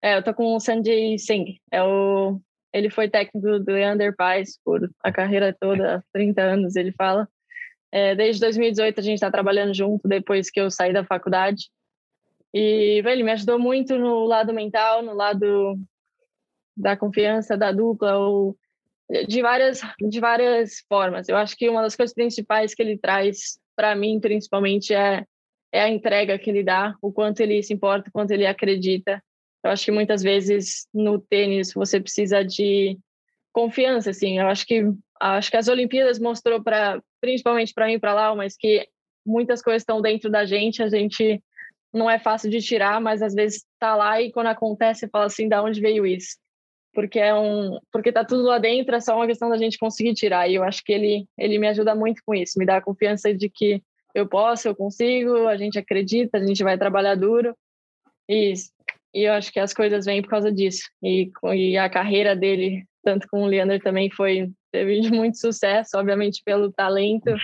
[0.02, 1.58] É, eu tô com o Sanjay Singh.
[1.70, 2.40] É o,
[2.72, 7.28] ele foi técnico do Leander Paz por a carreira toda, 30 anos, ele fala.
[7.92, 11.70] É, desde 2018 a gente está trabalhando junto, depois que eu saí da faculdade.
[12.54, 15.78] E ele me ajudou muito no lado mental, no lado
[16.76, 18.56] da confiança, da dupla, ou
[19.26, 21.28] de várias, de várias formas.
[21.28, 25.24] Eu acho que uma das coisas principais que ele traz para mim, principalmente, é,
[25.72, 29.22] é a entrega que ele dá, o quanto ele se importa, o quanto ele acredita.
[29.62, 32.98] Eu acho que muitas vezes no tênis você precisa de
[33.52, 34.38] confiança, assim.
[34.38, 34.82] Eu acho que
[35.20, 38.88] acho que as Olimpíadas mostrou para principalmente para mim para lá, mas que
[39.24, 41.42] muitas coisas estão dentro da gente, a gente
[41.92, 45.48] não é fácil de tirar, mas às vezes está lá e quando acontece fala assim,
[45.48, 46.38] da onde veio isso?
[46.94, 50.14] Porque é um, porque tá tudo lá dentro, é só uma questão da gente conseguir
[50.14, 50.48] tirar.
[50.48, 53.34] E eu acho que ele ele me ajuda muito com isso, me dá a confiança
[53.34, 53.82] de que
[54.14, 57.54] eu posso, eu consigo, a gente acredita, a gente vai trabalhar duro.
[58.28, 58.54] E,
[59.14, 60.82] e eu acho que as coisas vêm por causa disso.
[61.02, 66.42] E, e a carreira dele, tanto com o Leander também foi teve muito sucesso, obviamente
[66.44, 67.34] pelo talento,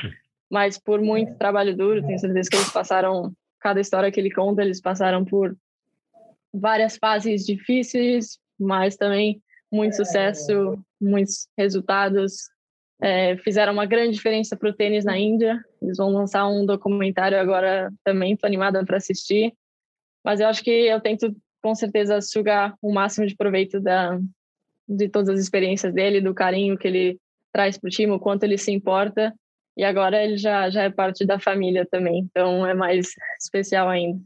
[0.50, 2.06] mas por muito trabalho duro.
[2.06, 5.56] Tenho certeza que eles passaram cada história que ele conta, eles passaram por
[6.54, 12.48] várias fases difíceis, mas também muito sucesso, muitos resultados.
[13.02, 15.60] É, fizeram uma grande diferença para o tênis na Índia.
[15.82, 19.52] Eles vão lançar um documentário agora também, estou animada para assistir.
[20.24, 21.34] Mas eu acho que eu tento,
[21.66, 24.16] com certeza, sugar o máximo de proveito da,
[24.88, 27.18] de todas as experiências dele, do carinho que ele
[27.52, 29.34] traz para o time, o quanto ele se importa.
[29.76, 33.08] E agora ele já, já é parte da família também, então é mais
[33.40, 34.22] especial ainda.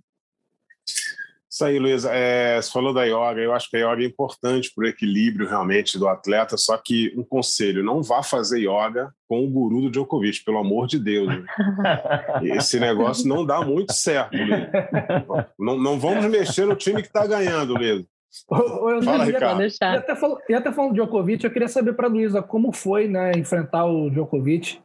[1.61, 2.11] Isso aí, Luísa.
[2.11, 3.39] É, você falou da yoga.
[3.39, 6.57] Eu acho que a yoga é importante para o equilíbrio realmente do atleta.
[6.57, 10.87] Só que um conselho: não vá fazer yoga com o guru do Djokovic, pelo amor
[10.87, 11.29] de Deus.
[11.29, 11.45] Né?
[12.57, 14.39] Esse negócio não dá muito certo.
[15.59, 18.07] Não, não vamos mexer no time que está ganhando, Luísa.
[18.49, 19.63] Fala, Ricardo.
[19.63, 22.73] E até, falando, e até falando de Djokovic, eu queria saber para a Luísa como
[22.73, 24.79] foi né, enfrentar o Djokovic,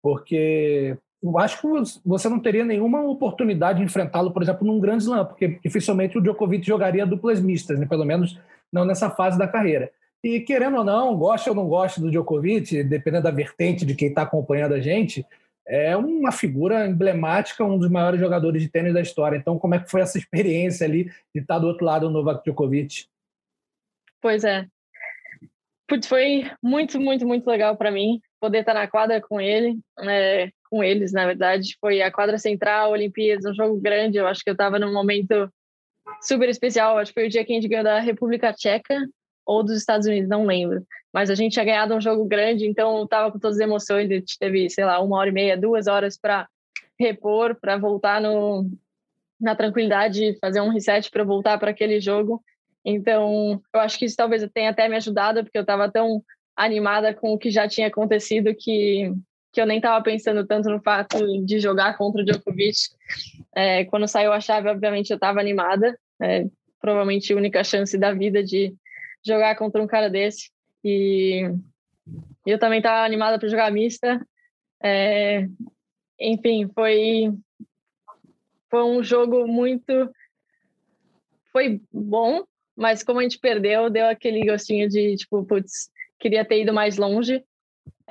[0.00, 5.04] porque eu acho que você não teria nenhuma oportunidade de enfrentá-lo, por exemplo, num grande
[5.04, 7.86] slam, porque dificilmente o Djokovic jogaria duplas mistas, né?
[7.86, 8.38] pelo menos
[8.72, 9.90] não nessa fase da carreira.
[10.22, 14.08] E querendo ou não, goste ou não goste do Djokovic, dependendo da vertente de quem
[14.08, 15.26] está acompanhando a gente,
[15.66, 19.36] é uma figura emblemática, um dos maiores jogadores de tênis da história.
[19.36, 21.04] Então, como é que foi essa experiência ali
[21.34, 23.06] de estar do outro lado do Novak Djokovic?
[24.20, 24.66] Pois é.
[25.86, 29.78] Putz, foi muito, muito, muito legal para mim poder estar na quadra com ele.
[30.00, 31.76] É, com eles, na verdade.
[31.80, 34.18] Foi a quadra central, Olimpíadas, um jogo grande.
[34.18, 35.52] Eu acho que eu estava num momento
[36.22, 36.98] super especial.
[36.98, 38.96] Acho que foi o dia que a gente ganhou da República Tcheca
[39.44, 40.86] ou dos Estados Unidos, não lembro.
[41.12, 44.08] Mas a gente tinha ganhado um jogo grande, então estava com todas as emoções.
[44.08, 46.48] A gente teve, sei lá, uma hora e meia, duas horas para
[46.98, 48.70] repor, para voltar no,
[49.40, 52.42] na tranquilidade, fazer um reset para voltar para aquele jogo.
[52.84, 56.22] Então, eu acho que isso talvez tenha até me ajudado, porque eu estava tão
[56.56, 59.12] animada com o que já tinha acontecido que
[59.52, 62.76] que eu nem estava pensando tanto no fato de jogar contra o Djokovic.
[63.54, 66.46] É, quando saiu a chave, obviamente eu estava animada, é,
[66.80, 68.74] provavelmente a única chance da vida de
[69.24, 70.50] jogar contra um cara desse.
[70.84, 71.52] E
[72.46, 74.24] eu também estava animada para jogar mista.
[74.82, 75.46] É,
[76.18, 77.32] enfim, foi
[78.70, 79.92] foi um jogo muito
[81.52, 82.44] foi bom,
[82.76, 86.96] mas como a gente perdeu, deu aquele gostinho de tipo, putz, queria ter ido mais
[86.96, 87.44] longe.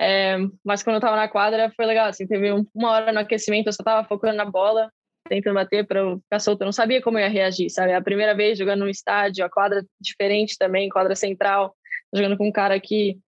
[0.00, 3.66] É, mas quando eu tava na quadra foi legal, assim, teve uma hora no aquecimento,
[3.66, 4.90] eu só tava focando na bola,
[5.28, 7.92] tentando bater para eu ficar solto, eu não sabia como eu ia reagir, sabe?
[7.92, 11.76] A primeira vez jogando no estádio, a quadra diferente também, quadra central,
[12.14, 13.18] jogando com um cara que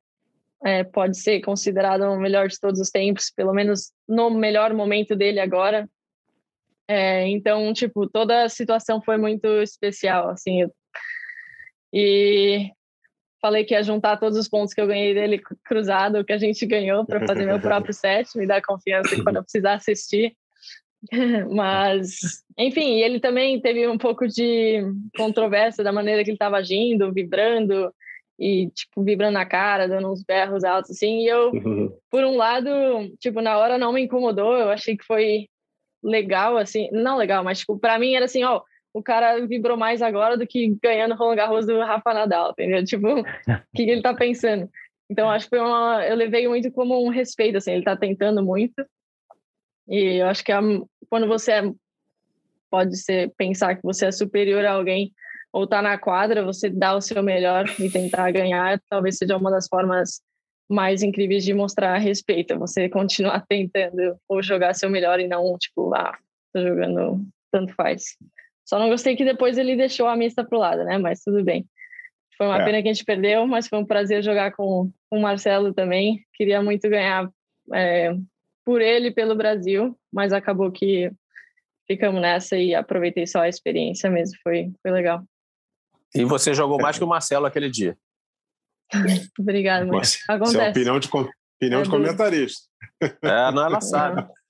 [0.65, 5.15] é, pode ser considerado o melhor de todos os tempos, pelo menos no melhor momento
[5.15, 5.87] dele agora.
[6.89, 10.67] É, então, tipo, toda a situação foi muito especial, assim.
[11.93, 12.71] E
[13.43, 16.65] falei que ia juntar todos os pontos que eu ganhei dele cruzado, que a gente
[16.65, 20.35] ganhou, para fazer meu próprio set, me dar confiança quando eu precisar assistir.
[21.51, 24.81] Mas, enfim, ele também teve um pouco de
[25.17, 27.93] controvérsia da maneira que ele estava agindo, vibrando
[28.39, 31.23] e, tipo, vibrando na cara, dando uns berros altos, assim.
[31.23, 31.51] E eu,
[32.09, 32.71] por um lado,
[33.19, 35.49] tipo, na hora não me incomodou, eu achei que foi
[36.03, 38.61] legal, assim, não legal, mas tipo, para mim era assim, ó,
[38.95, 42.85] o cara vibrou mais agora do que ganhando Roland Garros do Rafa Nadal, entendeu?
[42.85, 43.25] Tipo, o
[43.75, 44.69] que ele tá pensando?
[45.11, 48.43] Então, acho que foi uma, eu levei muito como um respeito, assim, ele tá tentando
[48.43, 48.85] muito.
[49.89, 50.61] E eu acho que a,
[51.09, 51.73] quando você é,
[52.71, 55.13] pode ser pensar que você é superior a alguém
[55.53, 59.51] ou tá na quadra, você dá o seu melhor e tentar ganhar, talvez seja uma
[59.51, 60.23] das formas
[60.67, 65.95] mais incríveis de mostrar respeito, você continuar tentando ou jogar seu melhor e não, tipo,
[65.95, 66.17] ah,
[66.55, 68.17] tô jogando, tanto faz.
[68.73, 70.97] Só não gostei que depois ele deixou a mista pro lado, né?
[70.97, 71.69] Mas tudo bem.
[72.39, 72.65] Foi uma é.
[72.65, 76.25] pena que a gente perdeu, mas foi um prazer jogar com, com o Marcelo também.
[76.33, 77.29] Queria muito ganhar
[77.75, 78.17] é,
[78.65, 81.13] por ele e pelo Brasil, mas acabou que
[81.87, 84.39] ficamos nessa e aproveitei só a experiência mesmo.
[84.43, 85.23] Foi, foi legal.
[86.15, 87.95] E você jogou mais que o Marcelo aquele dia.
[89.39, 90.57] Obrigada, mas Acontece.
[90.57, 91.09] Isso é opinião de,
[91.59, 92.67] opinião é de comentarista.
[93.03, 94.27] É, não, ela sabe.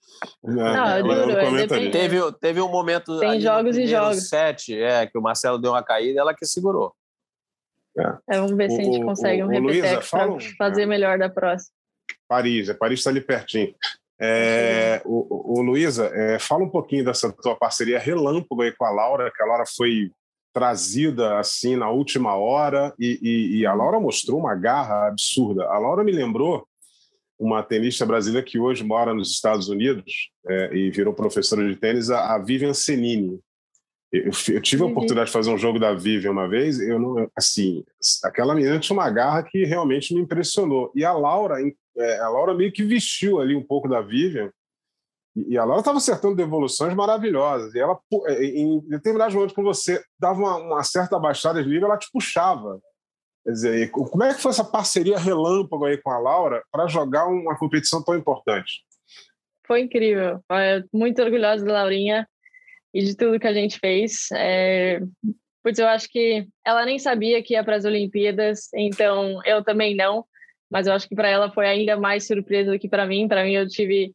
[0.42, 3.18] Não, não é é teve, teve um momento.
[3.18, 4.28] Tem jogos e jogos.
[4.28, 6.94] Sete, é, que o Marcelo deu uma caída ela que segurou.
[7.98, 8.36] É.
[8.36, 11.74] É, vamos ver se a gente consegue o, um repeteco para fazer melhor da próxima.
[12.28, 13.74] Paris, é Paris está ali pertinho.
[14.20, 18.90] É, o, o Luísa, é, fala um pouquinho dessa tua parceria relâmpago aí com a
[18.90, 20.10] Laura, que a Laura foi
[20.54, 25.64] trazida assim na última hora e, e, e, a Laura mostrou uma garra absurda.
[25.64, 26.66] A Laura me lembrou
[27.42, 32.08] uma tenista brasileira que hoje mora nos Estados Unidos é, e virou professora de tênis,
[32.08, 33.40] a, a Vivian Senini.
[34.12, 37.28] Eu, eu, tive a oportunidade de fazer um jogo da Vivian uma vez, eu não,
[37.34, 37.82] assim,
[38.22, 40.92] aquela menina tinha uma garra que realmente me impressionou.
[40.94, 41.56] E a Laura,
[41.96, 44.52] é, a Laura meio que vestiu ali um pouco da Vivian
[45.34, 47.74] e a Laura estava acertando devoluções maravilhosas.
[47.74, 51.88] E ela, é, em determinados momentos, quando você dava uma, uma certa baixada de nível,
[51.88, 52.78] ela te puxava.
[53.44, 57.26] Quer dizer, como é que foi essa parceria relâmpago aí com a Laura para jogar
[57.26, 58.84] uma competição tão importante?
[59.66, 60.40] Foi incrível.
[60.92, 62.28] Muito orgulhosa da Laurinha
[62.94, 64.28] e de tudo que a gente fez.
[64.32, 65.00] É...
[65.64, 70.24] Eu acho que ela nem sabia que ia para as Olimpíadas, então eu também não.
[70.70, 73.28] Mas eu acho que para ela foi ainda mais surpresa do que para mim.
[73.28, 74.12] Para mim, eu tive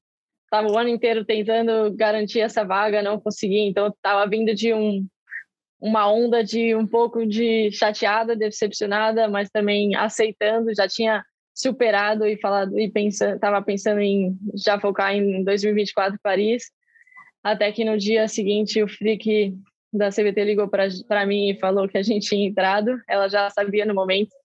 [0.47, 5.05] estava o ano inteiro tentando garantir essa vaga, não consegui, então estava vindo de um,
[5.79, 12.39] uma onda de um pouco de chateada, decepcionada, mas também aceitando, já tinha superado e
[12.39, 16.71] falado e pensando, estava pensando em já focar em 2024 Paris,
[17.43, 19.55] até que no dia seguinte o Frick
[19.91, 23.85] da CBT ligou para mim e falou que a gente tinha entrado, ela já sabia
[23.85, 24.35] no momento,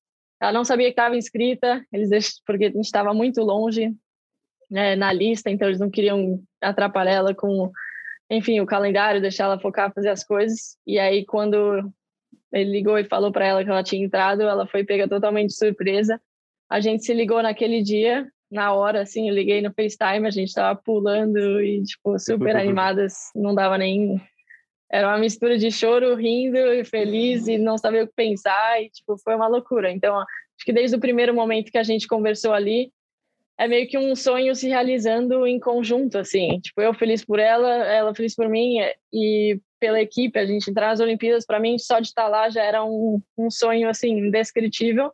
[0.40, 3.94] ela não sabia que estava inscrita, eles porque a gente estava muito longe,
[4.70, 7.70] né, na lista, então eles não queriam atrapalhar ela com,
[8.32, 10.78] enfim, o calendário, deixar ela focar, fazer as coisas.
[10.86, 11.92] E aí, quando
[12.50, 16.18] ele ligou e falou para ela que ela tinha entrado, ela foi pega totalmente surpresa.
[16.70, 20.48] A gente se ligou naquele dia, na hora, assim, eu liguei no FaceTime, a gente
[20.48, 24.18] estava pulando e, tipo, super animadas, não dava nem.
[24.90, 28.88] Era uma mistura de choro, rindo e feliz e não sabia o que pensar, e,
[28.88, 29.90] tipo, foi uma loucura.
[29.90, 32.90] Então, acho que desde o primeiro momento que a gente conversou ali,
[33.58, 36.58] é meio que um sonho se realizando em conjunto, assim.
[36.60, 38.78] Tipo, eu feliz por ela, ela feliz por mim
[39.12, 40.38] e pela equipe.
[40.38, 43.50] A gente entrar nas Olimpíadas, para mim, só de estar lá já era um, um
[43.50, 45.12] sonho, assim, indescritível.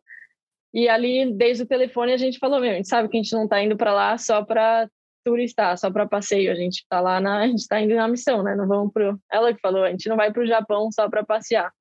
[0.72, 3.32] E ali, desde o telefone, a gente falou, meu, a gente sabe que a gente
[3.32, 4.88] não está indo para lá só para
[5.24, 6.52] turistar, só para passeio.
[6.52, 8.54] A gente está lá na, a gente está indo na missão, né?
[8.54, 9.18] Não vamos pro.
[9.30, 11.72] Ela que falou, a gente não vai para o Japão só para passear.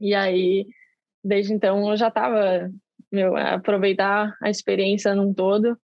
[0.00, 0.66] E aí,
[1.22, 2.70] desde então, eu já estava
[3.14, 5.78] meu, é aproveitar a experiência num todo.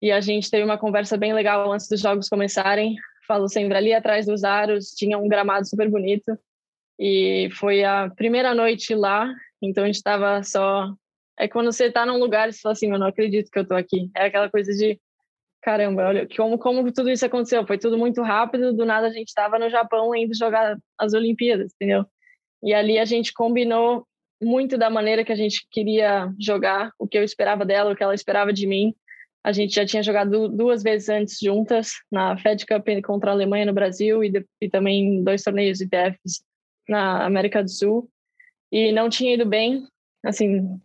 [0.00, 2.96] E a gente teve uma conversa bem legal antes dos jogos começarem.
[3.26, 6.38] Falo sempre ali atrás dos aros, tinha um gramado super bonito.
[6.98, 9.30] E foi a primeira noite lá,
[9.60, 10.92] então a gente estava só.
[11.38, 13.62] É quando você está num lugar e você fala assim, eu não acredito que eu
[13.62, 14.10] estou aqui.
[14.16, 14.98] É aquela coisa de
[15.60, 17.66] caramba, olha como, como tudo isso aconteceu.
[17.66, 21.72] Foi tudo muito rápido, do nada a gente estava no Japão indo jogar as Olimpíadas,
[21.74, 22.06] entendeu?
[22.62, 24.06] E ali a gente combinou
[24.42, 28.02] muito da maneira que a gente queria jogar, o que eu esperava dela, o que
[28.02, 28.94] ela esperava de mim.
[29.42, 33.66] A gente já tinha jogado duas vezes antes juntas, na Fed Cup contra a Alemanha
[33.66, 36.42] no Brasil e, de, e também dois torneios ITFs
[36.88, 38.10] na América do Sul.
[38.70, 39.86] E não tinha ido bem,
[40.24, 40.78] assim,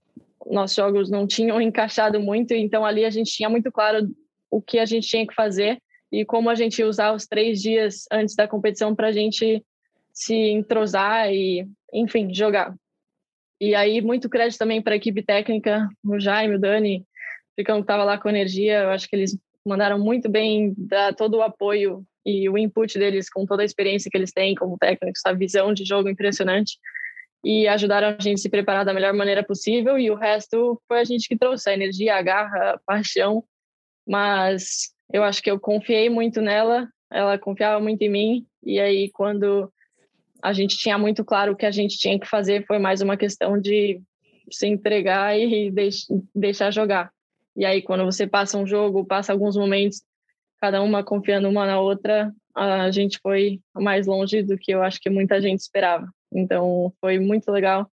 [0.45, 4.07] nossos jogos não tinham encaixado muito, então ali a gente tinha muito claro
[4.49, 5.79] o que a gente tinha que fazer
[6.11, 9.63] e como a gente usar os três dias antes da competição para a gente
[10.13, 12.75] se entrosar e, enfim, jogar.
[13.62, 17.06] E aí, muito crédito também para a equipe técnica, o Jaime, o Dani,
[17.56, 18.80] ficam que estava lá com energia.
[18.80, 23.30] Eu acho que eles mandaram muito bem, dar todo o apoio e o input deles
[23.30, 26.78] com toda a experiência que eles têm como técnicos, a visão de jogo impressionante
[27.43, 31.00] e ajudaram a gente a se preparar da melhor maneira possível e o resto foi
[31.00, 33.43] a gente que trouxe a energia, a garra, a paixão,
[34.08, 38.47] mas eu acho que eu confiei muito nela ela confiava muito em mim.
[38.63, 39.71] E aí, quando
[40.43, 43.17] a gente tinha muito claro o que a gente tinha que fazer, foi mais uma
[43.17, 44.01] questão de
[44.51, 45.71] se entregar e
[46.36, 47.12] deixar jogar.
[47.56, 50.01] E aí, quando você passa um jogo, passa alguns momentos,
[50.60, 54.99] cada uma confiando uma na outra, a gente foi mais longe do que eu acho
[54.99, 56.08] que muita gente esperava.
[56.34, 57.89] Então, foi muito legal.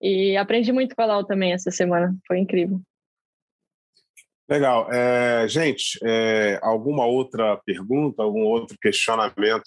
[0.00, 2.14] E aprendi muito com a Lau também essa semana.
[2.26, 2.80] Foi incrível.
[4.50, 4.88] Legal.
[4.92, 9.62] É, gente, é, alguma outra pergunta, algum outro questionamento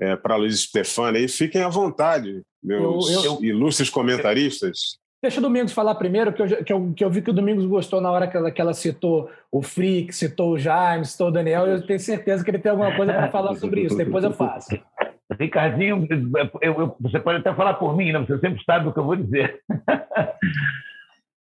[0.00, 1.18] é, para Luiz Stefani?
[1.18, 4.98] Aí fiquem à vontade, meus eu, eu, ilustres comentaristas.
[5.22, 7.64] Deixa o Domingos falar primeiro, que eu, que eu, que eu vi que o Domingos
[7.66, 11.32] gostou na hora que ela, que ela citou o Frick, citou o Jaime, citou o
[11.32, 11.66] Daniel.
[11.66, 13.96] Eu tenho certeza que ele tem alguma coisa para falar sobre isso.
[13.96, 14.76] Depois eu faço.
[15.38, 16.06] Ricardinho,
[16.60, 18.20] eu, você pode até falar por mim, né?
[18.20, 19.60] você sempre sabe o que eu vou dizer.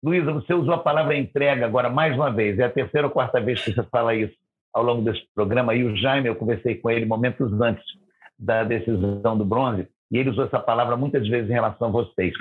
[0.02, 2.58] Luísa, você usou a palavra entrega agora mais uma vez.
[2.58, 4.34] É a terceira ou quarta vez que você fala isso
[4.72, 5.74] ao longo desse programa.
[5.74, 7.84] E o Jaime, eu conversei com ele momentos antes
[8.38, 12.32] da decisão do bronze, e ele usou essa palavra muitas vezes em relação a vocês.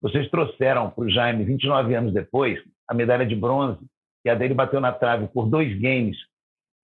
[0.00, 3.80] Vocês trouxeram para o Jaime, 29 anos depois, a medalha de bronze,
[4.22, 6.16] que a dele bateu na trave por dois games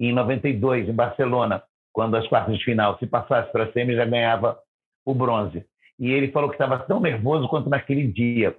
[0.00, 4.04] em 92, em Barcelona, quando as quartas de final, se passasse para a semi, já
[4.04, 4.58] ganhava
[5.06, 5.64] o bronze.
[5.98, 8.56] E ele falou que estava tão nervoso quanto naquele dia.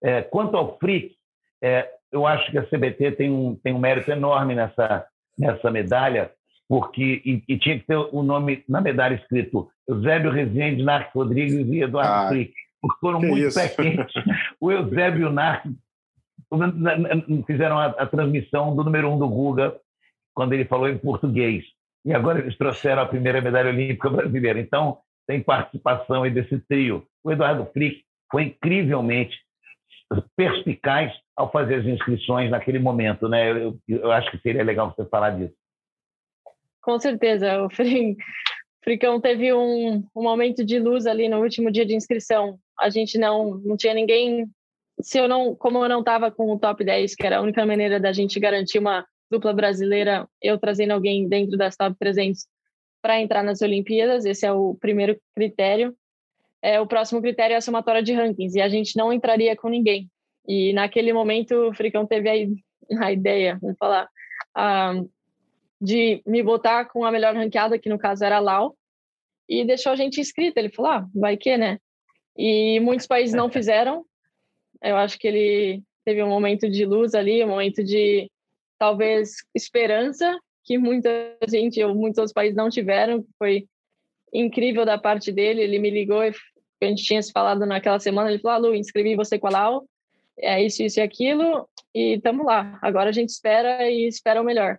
[0.00, 1.15] É, quanto ao Frick,
[1.62, 5.06] é, eu acho que a CBT tem um, tem um mérito enorme nessa,
[5.38, 6.30] nessa medalha,
[6.68, 11.66] porque e, e tinha que ter o nome na medalha escrito Eusébio Rezende, Narc Rodrigues
[11.68, 12.52] e Eduardo ah, Frick
[12.86, 14.14] porque foram muito pé quentes.
[14.60, 15.66] O Eusébio e o Narc
[17.46, 19.76] fizeram a, a, transmissão do número um do Guga,
[20.34, 21.64] quando ele falou em português.
[22.04, 24.60] E agora eles trouxeram a primeira medalha olímpica brasileira.
[24.60, 27.04] Então, tem participação aí desse trio.
[27.24, 29.36] O Eduardo Frick foi incrivelmente
[30.36, 33.50] perspicaz ao fazer as inscrições naquele momento, né?
[33.50, 35.54] Eu, eu acho que seria legal você falar disso.
[36.80, 37.68] Com certeza, o
[38.82, 42.58] Fricão teve um, um de luz ali no último dia de inscrição.
[42.78, 44.46] A gente não, não tinha ninguém.
[45.00, 47.66] Se eu não, como eu não estava com o top 10, que era a única
[47.66, 52.46] maneira da gente garantir uma dupla brasileira, eu trazendo alguém dentro das top 300
[53.02, 55.94] para entrar nas Olimpíadas, esse é o primeiro critério.
[56.66, 59.68] É, o próximo critério é a somatória de rankings, e a gente não entraria com
[59.68, 60.10] ninguém.
[60.48, 62.34] E naquele momento o Fricão teve a,
[63.06, 64.08] a ideia, vamos falar,
[65.80, 68.76] de me botar com a melhor ranqueada, que no caso era a Lau,
[69.48, 70.58] e deixou a gente inscrita.
[70.58, 71.78] Ele falou: ah, vai que, né?
[72.36, 74.04] E muitos países não fizeram.
[74.82, 78.28] Eu acho que ele teve um momento de luz ali, um momento de
[78.76, 81.08] talvez esperança que muita
[81.48, 83.24] gente ou muitos outros países não tiveram.
[83.38, 83.68] Foi
[84.32, 85.62] incrível da parte dele.
[85.62, 86.32] Ele me ligou e
[86.84, 88.30] a gente tinha se falado naquela semana.
[88.30, 89.88] Ele falou: ah, Lu, inscrevi você com a Lau.
[90.38, 91.68] É isso, isso e aquilo.
[91.94, 92.78] E estamos lá.
[92.82, 94.78] Agora a gente espera e espera o melhor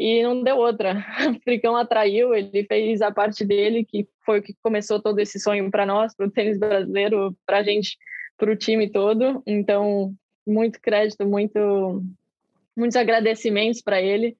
[0.00, 0.94] e não deu outra.
[1.36, 5.38] O Fricão atraiu, ele fez a parte dele, que foi o que começou todo esse
[5.38, 7.98] sonho para nós, para o tênis brasileiro, para a gente,
[8.38, 9.42] para o time todo.
[9.46, 10.14] Então,
[10.46, 12.02] muito crédito, muito,
[12.74, 14.38] muitos agradecimentos para ele.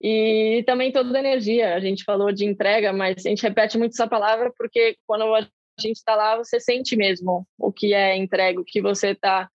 [0.00, 1.76] E também toda a energia.
[1.76, 5.48] A gente falou de entrega, mas a gente repete muito essa palavra porque quando a
[5.80, 9.48] gente está lá, você sente mesmo o que é entrega, o que você está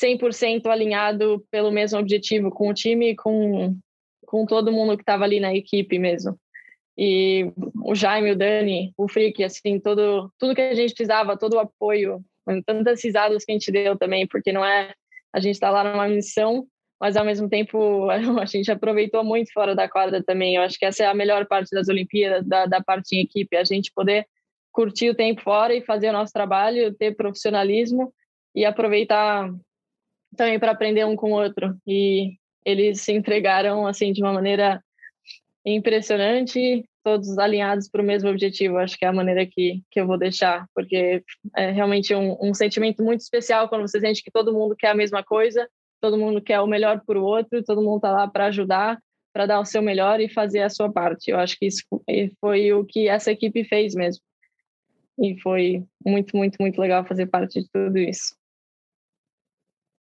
[0.00, 3.76] 100% alinhado pelo mesmo objetivo com o time, com
[4.26, 6.36] com todo mundo que estava ali na equipe mesmo.
[6.98, 7.52] E
[7.84, 11.60] o Jaime, o Dani, o Frick, assim, todo, tudo que a gente precisava, todo o
[11.60, 12.20] apoio,
[12.66, 14.92] tantas risadas que a gente deu também, porque não é
[15.32, 16.66] a gente está lá numa missão,
[17.00, 18.08] mas ao mesmo tempo
[18.40, 20.54] a gente aproveitou muito fora da quadra também.
[20.54, 23.56] Eu acho que essa é a melhor parte das Olimpíadas, da, da parte em equipe,
[23.56, 24.26] a gente poder
[24.74, 28.12] curtir o tempo fora e fazer o nosso trabalho, ter profissionalismo
[28.54, 29.48] e aproveitar
[30.36, 31.76] também para aprender um com o outro.
[31.86, 32.34] E
[32.66, 34.82] eles se entregaram assim de uma maneira
[35.64, 38.78] impressionante, todos alinhados para o mesmo objetivo.
[38.78, 41.22] Acho que é a maneira que, que eu vou deixar, porque
[41.56, 44.94] é realmente um, um sentimento muito especial quando você sente que todo mundo quer a
[44.94, 45.68] mesma coisa,
[46.00, 48.98] todo mundo quer o melhor para o outro, todo mundo está lá para ajudar,
[49.32, 51.30] para dar o seu melhor e fazer a sua parte.
[51.30, 51.84] Eu acho que isso
[52.40, 54.20] foi o que essa equipe fez mesmo.
[55.18, 58.34] E foi muito, muito, muito legal fazer parte de tudo isso.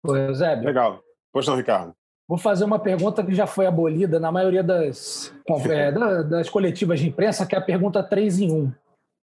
[0.07, 0.55] Oi, Zé.
[0.57, 1.03] Legal.
[1.33, 1.95] Pois não, Ricardo.
[2.29, 5.35] Vou fazer uma pergunta que já foi abolida na maioria das,
[5.69, 5.91] é,
[6.23, 8.73] das coletivas de imprensa, que é a pergunta 3 em 1.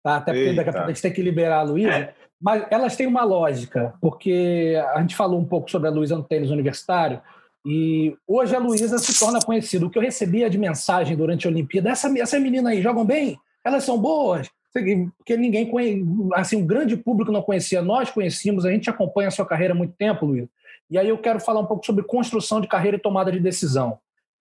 [0.01, 0.17] Tá?
[0.17, 2.13] Até porque daqui a pouco a gente tem que liberar a Luísa.
[2.41, 6.23] Mas elas têm uma lógica, porque a gente falou um pouco sobre a Luísa no
[6.23, 7.21] tênis universitário,
[7.65, 9.85] e hoje a Luísa se torna conhecida.
[9.85, 13.39] O que eu recebia de mensagem durante a Olimpíada, essa, essa menina aí, jogam bem?
[13.63, 14.49] Elas são boas?
[14.73, 16.03] Porque ninguém conhece,
[16.33, 19.77] assim, um grande público não conhecia, nós conhecíamos, a gente acompanha a sua carreira há
[19.77, 20.49] muito tempo, Luísa.
[20.89, 23.99] E aí eu quero falar um pouco sobre construção de carreira e tomada de decisão.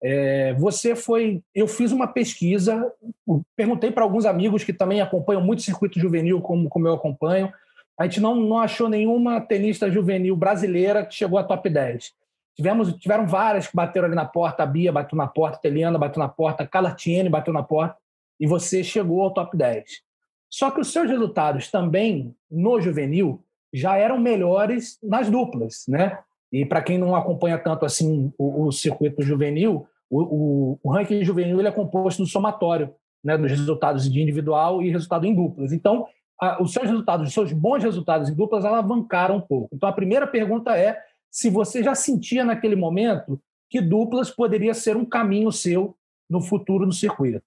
[0.02, 1.42] É, você foi.
[1.54, 2.92] Eu fiz uma pesquisa,
[3.56, 7.52] perguntei para alguns amigos que também acompanham muito circuito juvenil, como, como eu acompanho.
[7.98, 12.12] A gente não, não achou nenhuma tenista juvenil brasileira que chegou a top 10.
[12.54, 14.62] Tivemos, tiveram várias que bateram ali na porta.
[14.62, 17.96] A Bia bateu na porta, a Teliana bateu na porta, a Calartiene bateu na porta,
[18.38, 20.03] e você chegou ao top 10.
[20.54, 23.42] Só que os seus resultados também no juvenil
[23.72, 26.16] já eram melhores nas duplas, né?
[26.52, 31.24] E para quem não acompanha tanto assim o, o circuito juvenil, o, o, o, ranking
[31.24, 32.94] juvenil ele é composto do somatório
[33.24, 35.72] né, dos resultados de individual e resultado em duplas.
[35.72, 36.06] Então,
[36.40, 39.74] a, os seus resultados, os seus bons resultados em duplas alavancaram um pouco.
[39.74, 40.96] Então, a primeira pergunta é
[41.32, 45.96] se você já sentia naquele momento que duplas poderia ser um caminho seu
[46.30, 47.42] no futuro no circuito.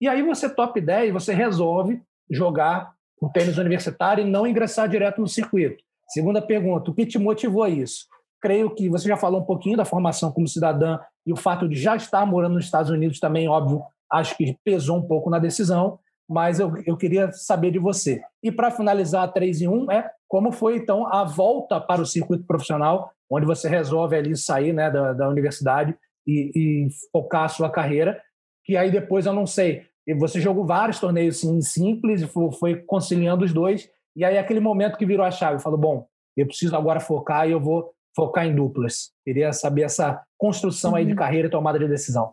[0.00, 5.20] E aí você top 10, você resolve jogar o tênis universitário e não ingressar direto
[5.20, 5.82] no circuito.
[6.08, 8.06] Segunda pergunta, o que te motivou a isso?
[8.40, 11.76] Creio que você já falou um pouquinho da formação como cidadã e o fato de
[11.76, 15.98] já estar morando nos Estados Unidos também, óbvio, acho que pesou um pouco na decisão,
[16.28, 18.22] mas eu, eu queria saber de você.
[18.42, 22.06] E para finalizar a 3 em 1, é como foi então a volta para o
[22.06, 27.48] circuito profissional, onde você resolve ali sair né, da, da universidade e, e focar a
[27.48, 28.20] sua carreira,
[28.64, 33.44] que aí depois eu não sei, você jogou vários torneios sim, simples e foi, conciliando
[33.44, 36.06] os dois, e aí aquele momento que virou a chave, falou, bom,
[36.36, 39.12] eu preciso agora focar e eu vou focar em duplas.
[39.24, 41.18] Queria saber essa construção aí de uhum.
[41.18, 42.32] carreira e tomada de decisão.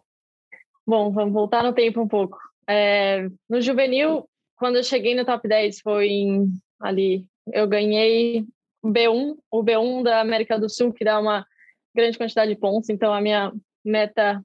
[0.88, 2.38] Bom, vamos voltar no tempo um pouco.
[2.68, 6.48] É, no juvenil, quando eu cheguei no top 10, foi em,
[6.80, 8.46] ali, eu ganhei
[8.82, 11.46] o B1, o B1 da América do Sul, que dá uma
[11.96, 13.52] grande quantidade de pontos, então a minha
[13.84, 14.44] meta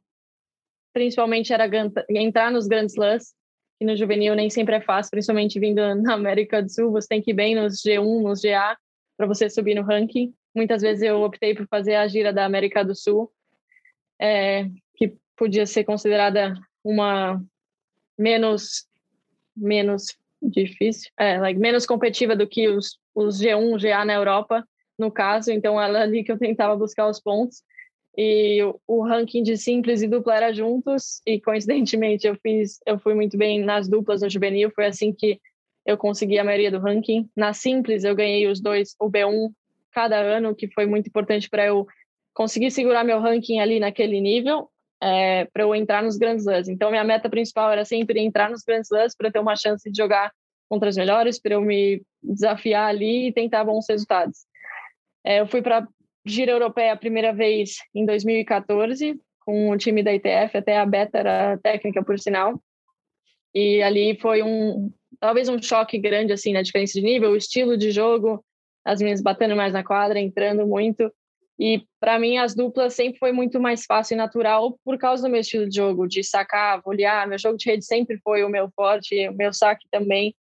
[0.92, 1.68] principalmente era
[2.08, 3.34] entrar nos grandes slams,
[3.78, 7.22] que no juvenil nem sempre é fácil, principalmente vindo na América do Sul, você tem
[7.22, 8.76] que ir bem nos G1, nos GA,
[9.16, 10.34] para você subir no ranking.
[10.54, 13.30] Muitas vezes eu optei por fazer a gira da América do Sul,
[14.20, 14.66] é,
[14.96, 17.42] que podia ser considerada uma
[18.18, 18.86] menos
[19.56, 24.64] menos difícil, é, like, menos competitiva do que os, os G1, GA na Europa,
[24.98, 25.52] no caso.
[25.52, 27.62] Então, era ali que eu tentava buscar os pontos.
[28.16, 31.20] E o, ranking de simples e dupla era juntos.
[31.26, 34.70] E, coincidentemente, eu fiz, eu fui muito bem nas duplas no juvenil.
[34.74, 35.40] Foi assim que
[35.86, 37.28] eu consegui a maioria do ranking.
[37.36, 39.52] Na simples, eu ganhei os dois, o B1
[39.92, 41.86] cada ano, que foi muito importante para eu
[42.34, 44.68] conseguir segurar meu ranking ali naquele nível,
[45.02, 46.68] é, para eu entrar nos grandes slams.
[46.68, 49.96] Então, minha meta principal era sempre entrar nos grandes slams para ter uma chance de
[49.96, 50.32] jogar
[50.68, 54.46] contra os melhores, para eu me desafiar ali e tentar bons resultados.
[55.24, 55.86] É, eu fui para
[56.24, 61.18] gira europeia a primeira vez em 2014 com o time da ITF, até a Beta
[61.18, 62.60] era técnica por sinal.
[63.54, 67.76] E ali foi um talvez um choque grande assim na diferença de nível, o estilo
[67.76, 68.44] de jogo,
[68.84, 71.12] as meninas batendo mais na quadra, entrando muito.
[71.58, 75.30] E para mim as duplas sempre foi muito mais fácil e natural por causa do
[75.30, 77.28] meu estilo de jogo, de sacar, volear.
[77.28, 80.34] Meu jogo de rede sempre foi o meu forte, o meu saque também.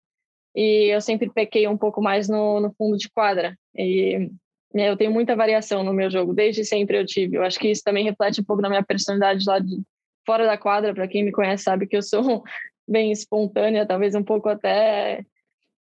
[0.56, 3.58] E eu sempre pequei um pouco mais no, no fundo de quadra.
[3.76, 4.30] E
[4.74, 7.38] eu tenho muita variação no meu jogo, desde sempre eu tive.
[7.38, 9.82] Eu acho que isso também reflete um pouco na minha personalidade lá de
[10.26, 10.94] fora da quadra.
[10.94, 12.44] Para quem me conhece sabe que eu sou
[12.88, 15.26] bem espontânea, talvez um pouco até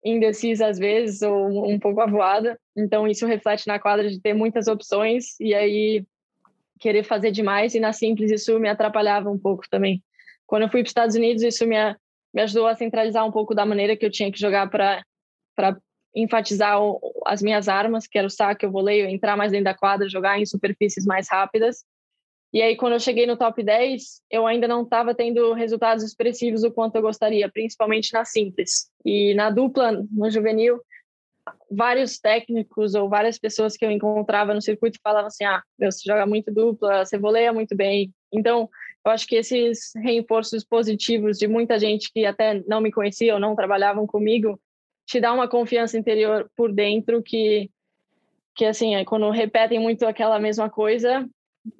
[0.04, 2.58] indecisa às vezes ou um pouco avoada.
[2.76, 6.04] Então isso reflete na quadra de ter muitas opções e aí
[6.80, 10.02] querer fazer demais e na simples isso me atrapalhava um pouco também.
[10.46, 11.76] Quando eu fui para os Estados Unidos isso me,
[12.32, 15.04] me ajudou a centralizar um pouco da maneira que eu tinha que jogar para
[16.14, 16.80] enfatizar
[17.28, 20.40] as minhas armas, que era o saque, o voleio, entrar mais dentro da quadra, jogar
[20.40, 21.84] em superfícies mais rápidas.
[22.52, 26.64] E aí, quando eu cheguei no top 10, eu ainda não estava tendo resultados expressivos
[26.64, 28.90] o quanto eu gostaria, principalmente na simples.
[29.04, 30.80] E na dupla, no juvenil,
[31.70, 36.24] vários técnicos ou várias pessoas que eu encontrava no circuito falavam assim: ah, você joga
[36.24, 38.10] muito dupla, você voleia muito bem.
[38.32, 38.70] Então,
[39.04, 43.40] eu acho que esses reforços positivos de muita gente que até não me conhecia ou
[43.40, 44.58] não trabalhavam comigo
[45.08, 47.70] te dá uma confiança interior por dentro que
[48.54, 51.24] que assim, é, quando repetem muito aquela mesma coisa,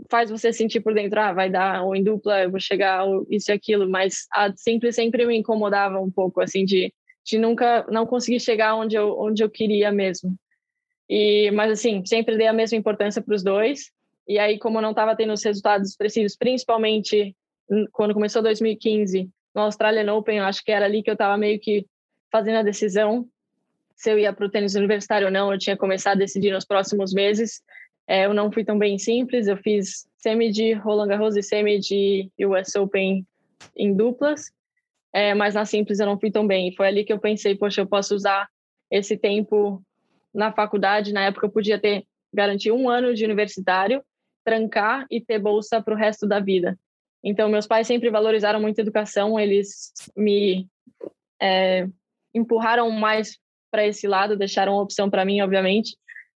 [0.09, 3.27] faz você sentir por dentro, ah, vai dar, ou em dupla eu vou chegar, ou
[3.29, 6.95] isso e aquilo, mas a simples sempre me incomodava um pouco, assim, de,
[7.27, 10.37] de nunca, não conseguir chegar onde eu, onde eu queria mesmo.
[11.11, 13.91] E, mas assim, sempre dei a mesma importância para os dois,
[14.29, 17.35] e aí como não estava tendo os resultados expressivos, principalmente
[17.91, 21.59] quando começou 2015, no Australian Open, eu acho que era ali que eu estava meio
[21.59, 21.85] que
[22.31, 23.29] fazendo a decisão
[23.95, 25.53] se eu ia para o tênis universitário ou não.
[25.53, 27.63] Eu tinha começado a decidir nos próximos meses.
[28.07, 29.49] É, eu não fui tão bem simples.
[29.49, 33.27] Eu fiz semi de Roland Garros e semi de US Open
[33.77, 34.53] em duplas,
[35.13, 36.75] é, mas na simples eu não fui tão bem.
[36.77, 38.49] Foi ali que eu pensei, poxa, eu posso usar
[38.91, 39.83] esse tempo
[40.33, 41.13] na faculdade.
[41.13, 44.03] Na época eu podia ter garantir um ano de universitário,
[44.45, 46.79] trancar e ter bolsa para o resto da vida.
[47.23, 50.69] Então, meus pais sempre valorizaram muito a educação, eles me
[51.41, 51.89] é,
[52.35, 53.37] empurraram mais
[53.71, 55.97] para esse lado, deixaram a opção para mim, obviamente,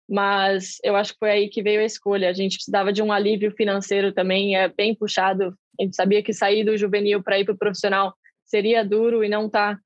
[0.08, 2.28] mas eu acho que foi aí que veio a escolha.
[2.28, 5.54] A gente precisava de um alívio financeiro também, é bem puxado.
[5.78, 8.12] A gente sabia que sair do juvenil para ir para o profissional
[8.44, 9.78] seria duro e não tá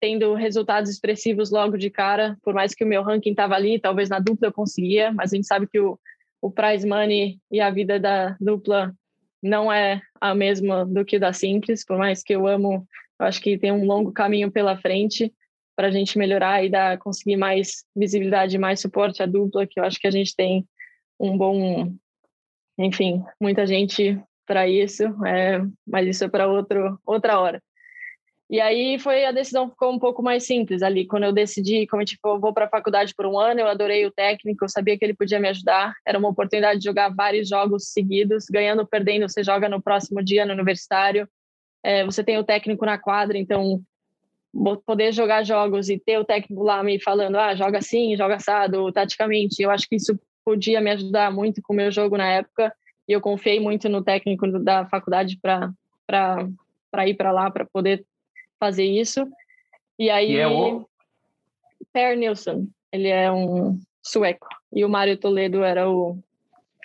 [0.00, 4.08] tendo resultados expressivos logo de cara, por mais que o meu ranking estava ali, talvez
[4.08, 5.98] na dupla eu conseguia, mas a gente sabe que o,
[6.40, 8.92] o prize money e a vida da dupla
[9.40, 12.86] não é a mesma do que da simples, por mais que eu amo,
[13.20, 15.32] eu acho que tem um longo caminho pela frente
[15.82, 19.84] para a gente melhorar e dar, conseguir mais visibilidade, mais suporte à dupla, que eu
[19.84, 20.64] acho que a gente tem
[21.18, 21.92] um bom,
[22.78, 24.16] enfim, muita gente
[24.46, 26.46] para isso, é, mas isso é para
[27.04, 27.60] outra hora.
[28.48, 31.04] E aí foi a decisão ficou um pouco mais simples ali.
[31.04, 34.06] Quando eu decidi, como tipo, eu vou para a faculdade por um ano, eu adorei
[34.06, 35.94] o técnico, eu sabia que ele podia me ajudar.
[36.06, 40.22] Era uma oportunidade de jogar vários jogos seguidos, ganhando ou perdendo, você joga no próximo
[40.22, 41.28] dia no universitário.
[41.82, 43.82] É, você tem o técnico na quadra, então
[44.84, 48.92] poder jogar jogos e ter o técnico lá me falando, ah, joga assim, joga assado,
[48.92, 49.62] taticamente.
[49.62, 52.74] Eu acho que isso podia me ajudar muito com o meu jogo na época.
[53.08, 55.72] E eu confiei muito no técnico da faculdade para
[56.06, 58.04] para ir para lá para poder
[58.60, 59.26] fazer isso.
[59.98, 60.86] E aí, é o...
[61.90, 64.46] Per Nilsson, ele é um sueco.
[64.72, 66.18] E o Mário Toledo era o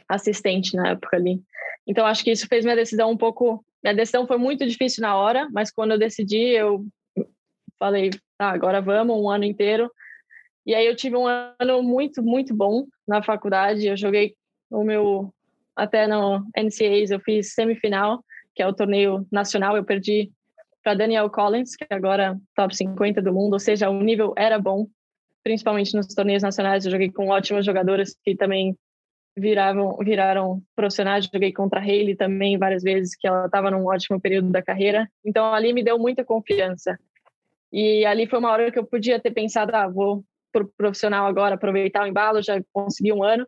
[0.08, 1.42] assistente na época ali.
[1.86, 3.64] Então, acho que isso fez minha decisão um pouco.
[3.84, 6.86] Minha decisão foi muito difícil na hora, mas quando eu decidi, eu
[7.80, 9.92] falei, tá, agora vamos, um ano inteiro.
[10.66, 13.88] E aí eu tive um ano muito, muito bom na faculdade.
[13.88, 14.36] Eu joguei
[14.70, 15.34] o meu.
[15.76, 18.24] Até no NCAs, eu fiz semifinal,
[18.56, 19.78] que é o torneio nacional.
[19.78, 20.32] Eu perdi
[20.84, 24.88] para Daniel Collins, que agora top 50 do mundo, ou seja, o nível era bom,
[25.44, 26.84] principalmente nos torneios nacionais.
[26.84, 28.76] Eu joguei com ótimas jogadoras que também
[29.38, 31.30] viravam, viraram profissionais.
[31.32, 35.08] Joguei contra a Hayley também várias vezes, que ela estava num ótimo período da carreira.
[35.24, 36.98] Então ali me deu muita confiança.
[37.72, 41.56] E ali foi uma hora que eu podia ter pensado, ah, vou pro profissional agora,
[41.56, 43.48] aproveitar o embalo, já consegui um ano.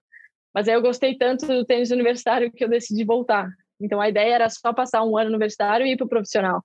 [0.53, 3.49] Mas aí eu gostei tanto do tênis universitário que eu decidi voltar.
[3.80, 6.63] Então a ideia era só passar um ano universitário e ir para o profissional.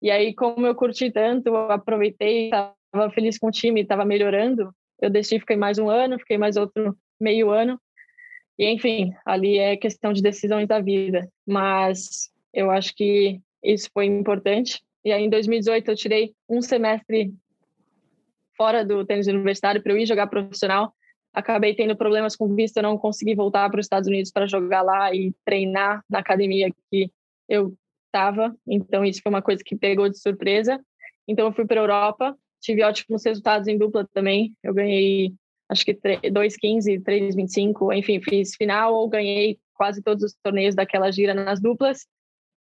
[0.00, 4.72] E aí, como eu curti tanto, eu aproveitei, estava feliz com o time, estava melhorando,
[5.00, 7.80] eu decidi ficar mais um ano, fiquei mais outro meio ano.
[8.58, 11.28] E, enfim, ali é questão de decisões da vida.
[11.46, 14.82] Mas eu acho que isso foi importante.
[15.08, 17.32] E aí, em 2018, eu tirei um semestre
[18.54, 20.92] fora do tênis universitário para eu ir jogar profissional.
[21.32, 24.82] Acabei tendo problemas com visto, eu não consegui voltar para os Estados Unidos para jogar
[24.82, 27.10] lá e treinar na academia que
[27.48, 30.78] eu estava, então isso foi uma coisa que pegou de surpresa.
[31.26, 34.54] Então eu fui para a Europa, tive ótimos resultados em dupla também.
[34.62, 35.32] Eu ganhei
[35.70, 41.32] acho que 2,15, 3,25, enfim, fiz final ou ganhei quase todos os torneios daquela gira
[41.32, 42.06] nas duplas.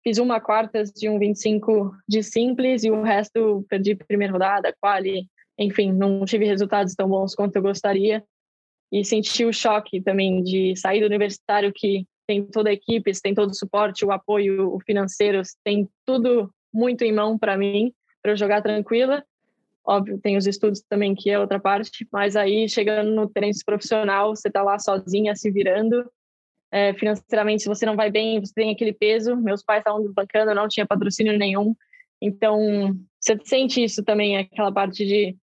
[0.08, 5.28] Fiz uma quartas de um 25 de simples e o resto perdi primeira rodada, quali,
[5.60, 8.24] enfim, não tive resultados tão bons quanto eu gostaria.
[8.90, 13.36] E senti o choque também de sair do universitário que tem toda a equipe, tem
[13.36, 17.92] todo o suporte, o apoio o financeiro, tem tudo muito em mão para mim,
[18.24, 19.22] para eu jogar tranquila.
[19.86, 24.34] Óbvio, tem os estudos também, que é outra parte, mas aí chegando no tênis profissional,
[24.34, 26.10] você está lá sozinha, se virando.
[26.72, 29.36] É, financeiramente, se você não vai bem, você tem aquele peso.
[29.36, 31.76] Meus pais estavam bancando, eu não tinha patrocínio nenhum.
[32.22, 35.38] Então, você sente isso também, aquela parte de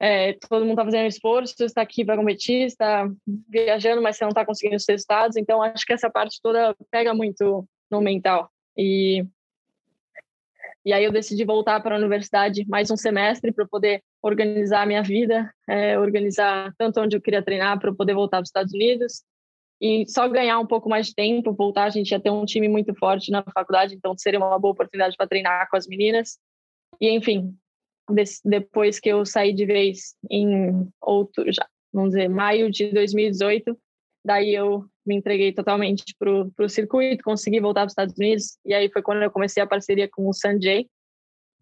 [0.00, 3.08] é, todo mundo está fazendo esforço, está aqui para competir, está
[3.48, 5.36] viajando, mas você não está conseguindo os resultados.
[5.36, 8.50] Então, acho que essa parte toda pega muito no mental.
[8.76, 9.24] E,
[10.84, 14.86] e aí eu decidi voltar para a universidade mais um semestre para poder organizar a
[14.86, 18.72] minha vida, é, organizar tanto onde eu queria treinar para poder voltar para os Estados
[18.72, 19.24] Unidos
[19.80, 22.68] e só ganhar um pouco mais de tempo, voltar, a gente ia ter um time
[22.68, 26.38] muito forte na faculdade, então seria uma boa oportunidade para treinar com as meninas.
[27.00, 27.56] E enfim,
[28.44, 33.78] depois que eu saí de vez em outro, já, vamos dizer, maio de 2018,
[34.24, 38.74] daí eu me entreguei totalmente para o circuito, consegui voltar para os Estados Unidos, e
[38.74, 40.88] aí foi quando eu comecei a parceria com o Sanjay,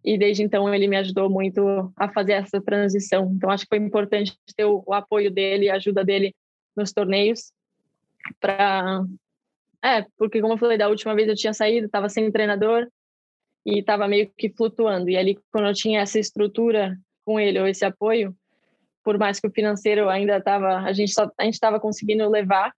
[0.02, 3.30] e desde então ele me ajudou muito a fazer essa transição.
[3.34, 6.34] Então acho que foi importante ter o, o apoio dele, a ajuda dele
[6.76, 7.52] nos torneios,
[8.40, 9.04] para.
[9.82, 12.88] É, porque como eu falei, da última vez eu tinha saído, estava sem treinador,
[13.64, 15.10] e estava meio que flutuando.
[15.10, 18.34] E ali, quando eu tinha essa estrutura com ele, ou esse apoio,
[19.04, 22.72] por mais que o financeiro ainda estava, a gente só, a gente estava conseguindo levar.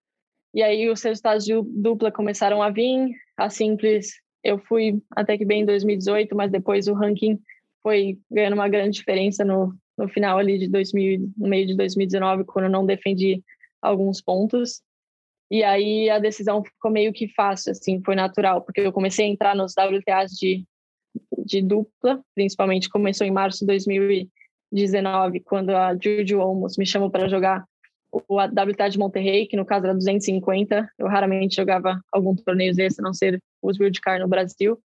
[0.55, 5.45] E aí os resultados de dupla começaram a vir, a simples eu fui até que
[5.45, 7.39] bem em 2018, mas depois o ranking
[7.83, 12.45] foi ganhando uma grande diferença no, no final ali de 2000, no meio de 2019,
[12.45, 13.43] quando eu não defendi
[13.83, 14.81] alguns pontos.
[15.51, 19.29] E aí a decisão ficou meio que fácil, assim, foi natural, porque eu comecei a
[19.29, 20.65] entrar nos WTAs de,
[21.45, 27.29] de dupla, principalmente começou em março de 2019, quando a Juju Olmos me chamou para
[27.29, 27.65] jogar
[28.13, 30.91] o WTA de Monterrey, que no caso era 250.
[30.99, 34.79] Eu raramente jogava algum torneio desse, a não ser os Wildcard no Brasil.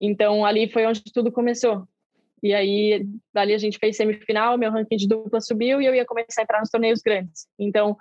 [0.00, 1.86] Então ali foi onde tudo começou.
[2.42, 6.04] E aí dali a gente fez semifinal, meu ranking de dupla subiu e eu ia
[6.04, 7.46] começar a entrar nos torneios grandes.
[7.58, 7.96] Então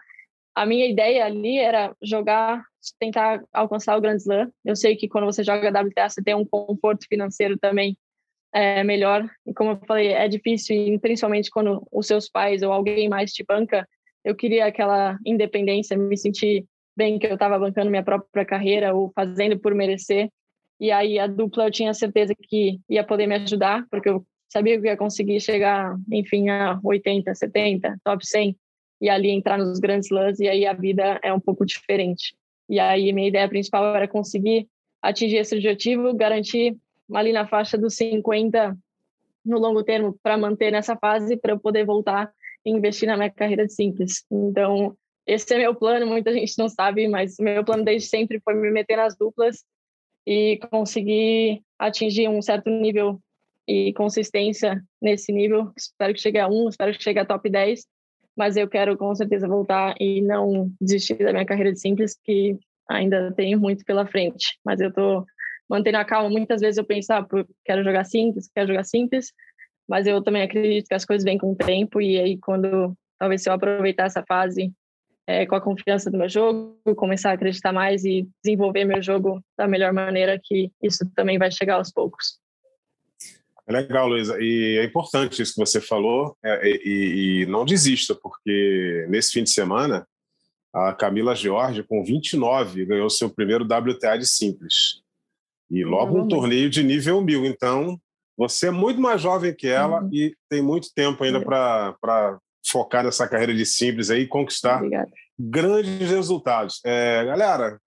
[0.55, 2.63] a minha ideia ali era jogar,
[2.97, 4.49] tentar alcançar o Grand Slam.
[4.63, 7.97] Eu sei que quando você joga WTA você tem um conforto financeiro também
[8.53, 9.29] é, melhor.
[9.45, 13.43] E como eu falei, é difícil, principalmente quando os seus pais ou alguém mais te
[13.43, 13.85] banca.
[14.23, 19.11] Eu queria aquela independência, me sentir bem que eu estava bancando minha própria carreira ou
[19.13, 20.29] fazendo por merecer.
[20.79, 24.79] E aí a dupla eu tinha certeza que ia poder me ajudar, porque eu sabia
[24.79, 28.55] que ia conseguir chegar, enfim, a 80, 70, top 100
[29.05, 32.35] e ali entrar nos grandes slams e aí a vida é um pouco diferente.
[32.67, 34.67] E aí minha ideia principal era conseguir
[34.99, 36.75] atingir esse objetivo, garantir
[37.13, 38.75] ali na faixa dos 50
[39.45, 42.33] no longo termo para manter nessa fase para eu poder voltar
[42.65, 44.25] e investir na minha carreira de simples.
[44.31, 44.97] Então,
[45.27, 48.71] esse é meu plano, muita gente não sabe, mas meu plano desde sempre foi me
[48.71, 49.63] meter nas duplas
[50.25, 53.21] e conseguir atingir um certo nível
[53.67, 55.71] e consistência nesse nível.
[55.77, 57.85] Espero que chegue a um, espero que chegue a top 10,
[58.35, 62.57] mas eu quero com certeza voltar e não desistir da minha carreira de simples, que
[62.89, 64.57] ainda tenho muito pela frente.
[64.63, 65.25] Mas eu estou
[65.69, 66.29] mantendo a calma.
[66.29, 67.25] Muitas vezes eu penso, ah,
[67.63, 69.31] quero jogar simples, quero jogar simples,
[69.87, 73.41] mas eu também acredito que as coisas vêm com o tempo e aí quando talvez
[73.41, 74.71] se eu aproveitar essa fase
[75.27, 79.43] é, com a confiança do meu jogo, começar a acreditar mais e desenvolver meu jogo
[79.57, 82.39] da melhor maneira, que isso também vai chegar aos poucos.
[83.67, 84.37] É legal, Luísa.
[84.39, 86.37] E é importante isso que você falou.
[86.43, 90.07] É, e, e, não desista, porque nesse fim de semana,
[90.73, 95.01] a Camila George, com 29, ganhou seu primeiro WTA de simples.
[95.71, 97.45] E logo um torneio de nível mil.
[97.45, 97.99] Então,
[98.37, 100.09] você é muito mais jovem que ela uhum.
[100.11, 105.11] e tem muito tempo ainda para focar nessa carreira de simples aí e conquistar Obrigada.
[105.39, 106.81] grandes resultados.
[106.85, 107.79] É, galera,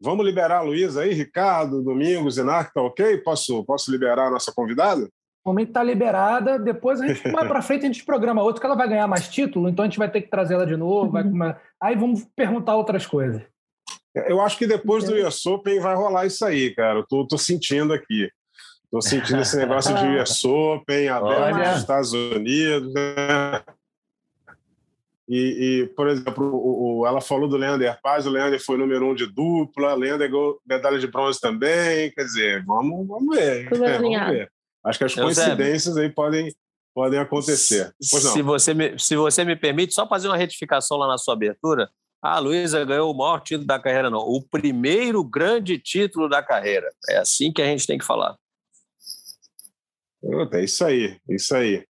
[0.00, 3.18] vamos liberar a Luísa aí, Ricardo, Domingos, Inar, tá ok?
[3.18, 5.08] Posso, posso liberar a nossa convidada?
[5.44, 8.66] O momento está liberada, depois a gente mais para frente a gente programa outro, que
[8.66, 11.10] ela vai ganhar mais título, então a gente vai ter que trazer ela de novo,
[11.10, 11.24] vai,
[11.80, 13.42] aí vamos perguntar outras coisas.
[14.26, 17.00] Eu acho que depois do US Open vai rolar isso aí, cara.
[17.00, 18.28] Eu tô, tô sentindo aqui.
[18.90, 23.62] Tô sentindo esse negócio de US Open, aberto nos Estados Unidos, né?
[25.28, 29.06] E, e, por exemplo, o, o, ela falou do Leander Paz, o Leander foi número
[29.06, 33.66] um de dupla, o Leander ganhou medalha de bronze também, quer dizer, vamos, vamos ver.
[33.66, 34.50] É, vamos ver.
[34.82, 36.50] Acho que as coincidências aí podem,
[36.94, 37.92] podem acontecer.
[38.00, 41.90] Se você, me, se você me permite, só fazer uma retificação lá na sua abertura.
[42.22, 44.20] Ah, a Luísa ganhou o maior título da carreira, não.
[44.20, 46.88] O primeiro grande título da carreira.
[47.08, 48.34] É assim que a gente tem que falar.
[50.52, 51.84] É isso aí, isso aí.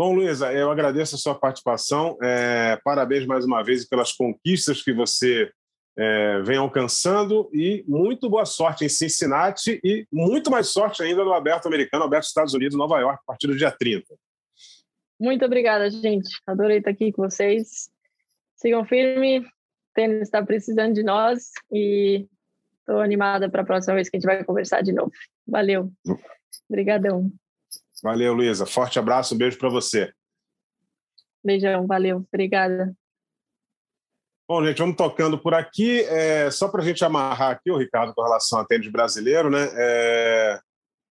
[0.00, 2.16] Bom, Luísa, eu agradeço a sua participação.
[2.22, 5.52] É, parabéns mais uma vez pelas conquistas que você
[5.94, 11.34] é, vem alcançando e muito boa sorte em Cincinnati e muito mais sorte ainda no
[11.34, 14.06] Aberto Americano, Aberto Estados Unidos, Nova York, a partir do dia 30.
[15.20, 16.30] Muito obrigada, gente.
[16.46, 17.90] Adorei estar aqui com vocês.
[18.56, 19.40] Sigam firme.
[19.40, 19.44] O
[19.94, 22.26] tênis está precisando de nós e
[22.78, 25.12] estou animada para a próxima vez que a gente vai conversar de novo.
[25.46, 25.92] Valeu.
[26.70, 27.30] Obrigadão.
[28.02, 28.66] Valeu, Luísa.
[28.66, 30.12] Forte abraço, um beijo para você.
[31.44, 32.26] Beijão, valeu.
[32.32, 32.94] Obrigada.
[34.48, 36.00] Bom, gente, vamos tocando por aqui.
[36.02, 39.68] É, só para a gente amarrar aqui, o Ricardo, com relação a tênis brasileiro, né?
[39.74, 40.60] É,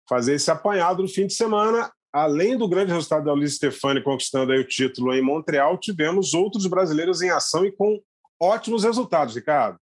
[0.10, 1.92] fazer esse apanhado no fim de semana.
[2.12, 6.66] Além do grande resultado da Luiz Stefani conquistando aí o título em Montreal, tivemos outros
[6.66, 8.02] brasileiros em ação e com
[8.42, 9.78] ótimos resultados, Ricardo.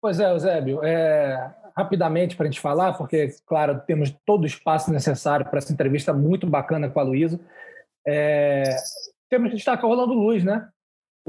[0.00, 0.82] Pois é, Eusébio.
[0.82, 5.72] É, rapidamente para a gente falar, porque, claro, temos todo o espaço necessário para essa
[5.72, 7.40] entrevista muito bacana com a Luísa.
[8.06, 8.62] É,
[9.28, 10.68] temos que destacar o Rolando Luz, né?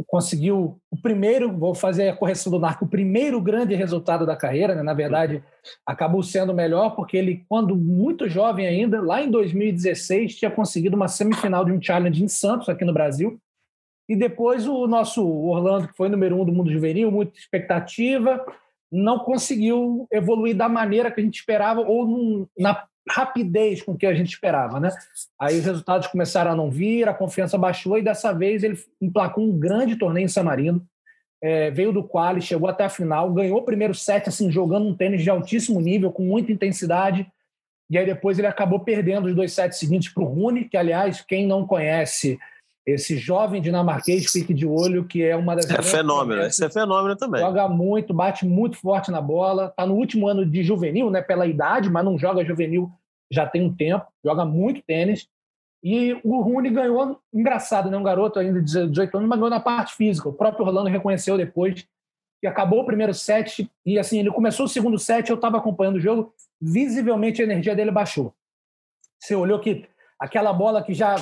[0.08, 4.76] Conseguiu o primeiro, vou fazer a correção do Narco, o primeiro grande resultado da carreira,
[4.76, 4.84] né?
[4.84, 5.42] Na verdade,
[5.86, 11.08] acabou sendo melhor, porque ele, quando muito jovem ainda, lá em 2016, tinha conseguido uma
[11.08, 13.40] semifinal de um challenge em Santos, aqui no Brasil.
[14.08, 18.46] E depois o nosso Orlando, que foi número um do mundo juvenil, muita expectativa,
[18.92, 24.06] não conseguiu evoluir da maneira que a gente esperava ou num, na rapidez com que
[24.06, 24.90] a gente esperava, né?
[25.40, 29.44] Aí os resultados começaram a não vir, a confiança baixou e dessa vez ele emplacou
[29.44, 30.86] um grande torneio em San Marino,
[31.42, 34.96] é, veio do quali, chegou até a final, ganhou o primeiro set assim jogando um
[34.96, 37.28] tênis de altíssimo nível, com muita intensidade.
[37.88, 41.22] E aí depois ele acabou perdendo os dois sets seguintes para o Rune, que aliás
[41.22, 42.40] quem não conhece
[42.86, 45.70] esse jovem dinamarquês fique de olho, que é uma das.
[45.70, 47.42] É fenômeno, esse é fenômeno também.
[47.42, 49.68] Joga muito, bate muito forte na bola.
[49.68, 51.22] Está no último ano de juvenil, né?
[51.22, 52.92] Pela idade, mas não joga juvenil
[53.32, 54.06] já tem um tempo.
[54.24, 55.28] Joga muito tênis.
[55.84, 57.98] E o Rune ganhou, engraçado, né?
[57.98, 60.30] Um garoto ainda de 18 anos, mas ganhou na parte física.
[60.30, 61.88] O próprio Orlando reconheceu depois
[62.40, 65.96] que acabou o primeiro set e assim, ele começou o segundo set, eu estava acompanhando
[65.96, 68.34] o jogo, visivelmente a energia dele baixou.
[69.20, 69.88] Você olhou que
[70.20, 71.16] aquela bola que já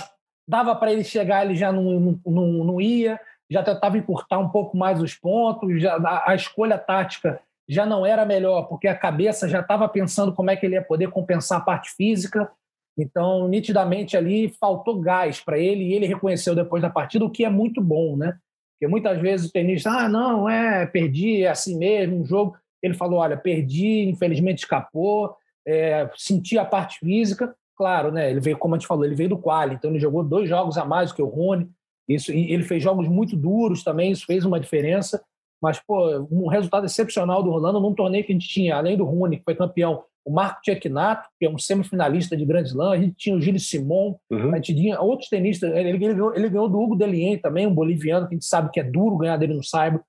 [0.47, 3.19] dava para ele chegar, ele já não, não, não ia,
[3.49, 8.05] já tentava encurtar um pouco mais os pontos, já, a, a escolha tática já não
[8.05, 11.59] era melhor, porque a cabeça já estava pensando como é que ele ia poder compensar
[11.59, 12.51] a parte física.
[12.97, 17.45] Então, nitidamente ali faltou gás para ele e ele reconheceu depois da partida, o que
[17.45, 18.37] é muito bom, né?
[18.73, 22.57] Porque muitas vezes o tenista, ah, não, é, perdi, é assim mesmo, um jogo.
[22.81, 25.35] Ele falou, olha, perdi, infelizmente escapou,
[25.65, 28.29] é, senti a parte física, claro, né?
[28.29, 30.77] Ele veio, como a gente falou, ele veio do quali, então ele jogou dois jogos
[30.77, 31.69] a mais do que o Rony.
[32.07, 35.23] Isso, e ele fez jogos muito duros também, isso fez uma diferença.
[35.61, 39.05] Mas, pô, um resultado excepcional do Rolando num torneio que a gente tinha, além do
[39.05, 42.97] Rony, que foi campeão, o Marco Tchekinato, que é um semifinalista de Grand Slam, a
[42.97, 44.51] gente tinha o Gilles Simon, uhum.
[44.51, 47.73] a gente tinha outros tenistas, ele, ele, ganhou, ele ganhou do Hugo Delien também, um
[47.73, 50.01] boliviano, que a gente sabe que é duro ganhar dele no Saibro.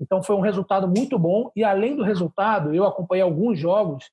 [0.00, 4.10] Então foi um resultado muito bom, e além do resultado, eu acompanhei alguns jogos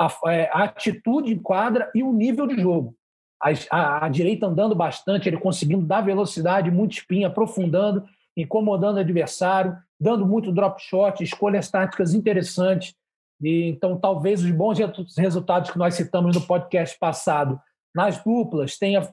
[0.00, 2.96] a, é, a atitude em quadra e o nível de jogo.
[3.42, 9.00] A, a, a, direita andando bastante, ele conseguindo dar velocidade, muito espinha, aprofundando, incomodando o
[9.00, 12.94] adversário, dando muito drop shot, escolhas táticas interessantes.
[13.42, 14.78] E, então, talvez os bons
[15.16, 17.60] resultados que nós citamos no podcast passado
[17.94, 19.06] nas duplas tenha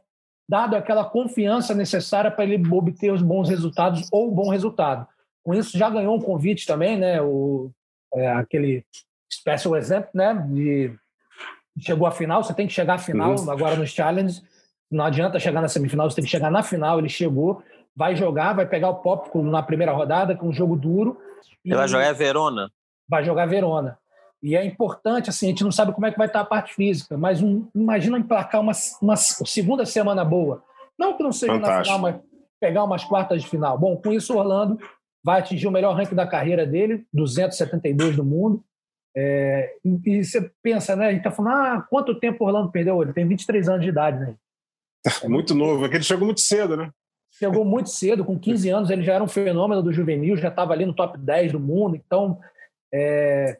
[0.49, 5.05] dado aquela confiança necessária para ele obter os bons resultados ou o bom resultado.
[5.43, 7.21] Com isso, já ganhou um convite também, né?
[7.21, 7.71] O,
[8.13, 8.85] é, aquele
[9.31, 10.33] special exemplo, né?
[10.49, 10.93] De,
[11.79, 13.51] chegou à final, você tem que chegar à final uhum.
[13.51, 14.41] agora nos challenges.
[14.89, 16.99] Não adianta chegar na semifinal, você tem que chegar na final.
[16.99, 17.61] Ele chegou,
[17.95, 21.19] vai jogar, vai pegar o Pop na primeira rodada, com um jogo duro.
[21.63, 22.71] Ele vai jogar Verona?
[23.07, 23.97] Vai jogar Verona.
[24.41, 26.73] E é importante, assim, a gente não sabe como é que vai estar a parte
[26.73, 30.63] física, mas um, imagina emplacar uma, uma segunda semana boa.
[30.97, 31.77] Não que não seja Fantástico.
[31.77, 32.15] na final, mas
[32.59, 33.77] pegar umas quartas de final.
[33.77, 34.77] Bom, com isso, Orlando
[35.23, 38.63] vai atingir o melhor ranking da carreira dele, 272 do mundo.
[39.19, 41.07] É, e, e, você pensa, né?
[41.07, 43.01] A gente está falando, ah, quanto tempo o Orlando perdeu?
[43.01, 44.35] Ele tem 23 anos de idade, né?
[45.27, 46.91] Muito novo, é que ele chegou muito cedo, né?
[47.31, 50.73] Chegou muito cedo, com 15 anos ele já era um fenômeno do juvenil, já estava
[50.73, 52.39] ali no top 10 do mundo, então...
[52.93, 53.57] É,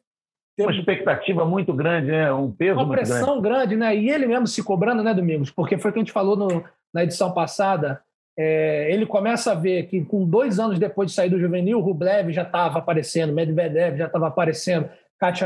[0.60, 2.32] uma expectativa muito grande, né?
[2.34, 3.76] um peso Uma pressão grande.
[3.76, 3.76] grande.
[3.76, 3.96] né?
[3.96, 5.52] E ele mesmo se cobrando, né, Domingos?
[5.52, 8.02] Porque foi o que a gente falou no, na edição passada,
[8.38, 11.82] é, ele começa a ver que com dois anos depois de sair do juvenil, o
[11.82, 14.90] Rublev já estava aparecendo, Medvedev já estava aparecendo,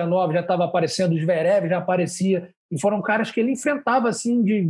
[0.07, 4.67] Nova já estava aparecendo, Zverev já aparecia, e foram caras que ele enfrentava assim de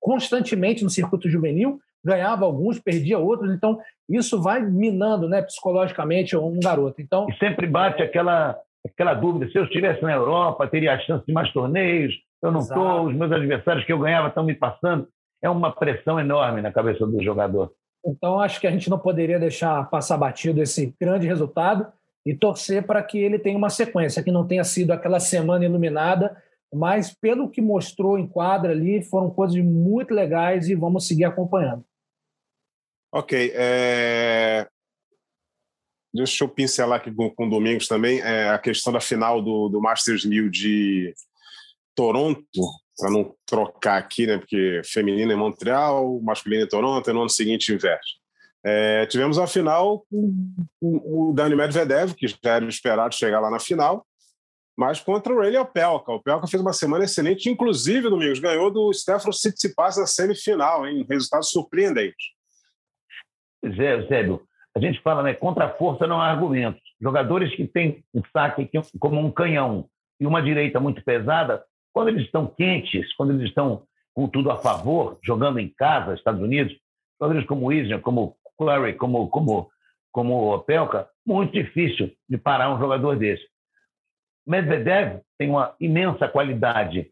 [0.00, 3.78] constantemente no circuito juvenil, ganhava alguns, perdia outros, então
[4.08, 7.00] isso vai minando, né, psicologicamente um garoto.
[7.00, 11.24] Então e sempre bate aquela aquela dúvida: se eu estivesse na Europa, teria a chance
[11.26, 12.14] de mais torneios.
[12.42, 15.06] Eu não estou, os meus adversários que eu ganhava estão me passando.
[15.42, 17.72] É uma pressão enorme na cabeça do jogador.
[18.04, 21.86] Então acho que a gente não poderia deixar passar batido esse grande resultado
[22.24, 26.36] e torcer para que ele tenha uma sequência, que não tenha sido aquela semana iluminada,
[26.72, 31.84] mas pelo que mostrou em quadra ali, foram coisas muito legais e vamos seguir acompanhando.
[33.12, 33.52] Ok.
[33.54, 34.68] É...
[36.12, 39.68] Deixa eu pincelar aqui com, com o Domingos também é, a questão da final do,
[39.68, 41.14] do Masters 1000 de
[41.94, 42.44] Toronto,
[42.96, 44.38] para não trocar aqui, né?
[44.38, 48.19] Porque feminino em Montreal, masculino em Toronto, e no ano seguinte inverso.
[48.64, 53.58] É, tivemos a final o, o Dani Medvedev, que já era esperado chegar lá na
[53.58, 54.06] final,
[54.76, 56.12] mas contra o Rayleigh Opelka.
[56.12, 61.06] O Opelka fez uma semana excelente, inclusive, Domingos, ganhou do Stefano Tsitsipas na semifinal, hein?
[61.08, 62.34] Resultado surpreendente.
[63.60, 64.42] Pois é, Zébio.
[64.74, 65.34] A gente fala, né?
[65.34, 66.80] Contra a força não há argumentos.
[67.00, 69.88] Jogadores que têm um saque como um canhão
[70.20, 73.82] e uma direita muito pesada, quando eles estão quentes, quando eles estão
[74.14, 76.76] com tudo a favor, jogando em casa, Estados Unidos,
[77.20, 79.70] jogadores como Isner, como Curry como, como,
[80.12, 83.44] como Pelka, muito difícil de parar um jogador desse.
[84.46, 87.10] Medvedev tem uma imensa qualidade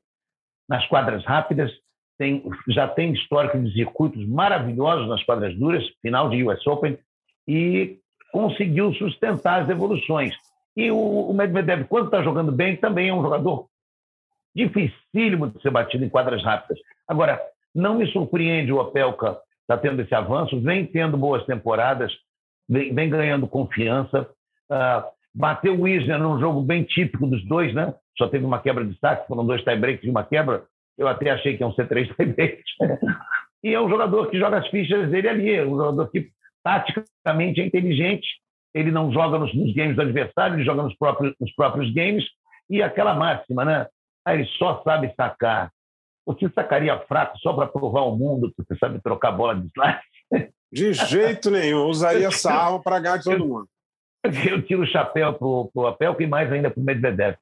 [0.68, 1.72] nas quadras rápidas,
[2.18, 6.98] tem, já tem histórico de circuitos maravilhosos nas quadras duras, final de US Open,
[7.46, 7.98] e
[8.30, 10.34] conseguiu sustentar as evoluções.
[10.76, 13.66] E o, o Medvedev, quando está jogando bem, também é um jogador
[14.54, 16.78] dificílimo de ser batido em quadras rápidas.
[17.06, 17.40] Agora,
[17.74, 19.38] não me surpreende o Opelka
[19.68, 22.10] está tendo esse avanço, vem tendo boas temporadas,
[22.66, 24.26] vem, vem ganhando confiança.
[24.70, 25.04] Uh,
[25.34, 27.94] bateu o Isner num jogo bem típico dos dois, né?
[28.16, 30.64] Só teve uma quebra de saque, foram dois tie-breaks e uma quebra.
[30.96, 32.64] Eu até achei que iam ser três tie-breaks.
[33.62, 36.30] E é um jogador que joga as fichas dele ali, é um jogador que
[36.64, 38.26] taticamente é inteligente,
[38.74, 42.24] ele não joga nos, nos games do adversário, ele joga nos próprios, nos próprios games,
[42.70, 43.86] e aquela máxima, né?
[44.24, 45.70] Ah, ele só sabe sacar.
[46.28, 50.52] Você sacaria fraco só para provar o mundo que você sabe trocar bola de slide?
[50.70, 51.86] De jeito nenhum.
[51.86, 53.68] Usaria essa arma para ganhar de todo mundo.
[54.22, 57.36] Eu tiro o chapéu para o Apel e mais ainda para o Medvedev.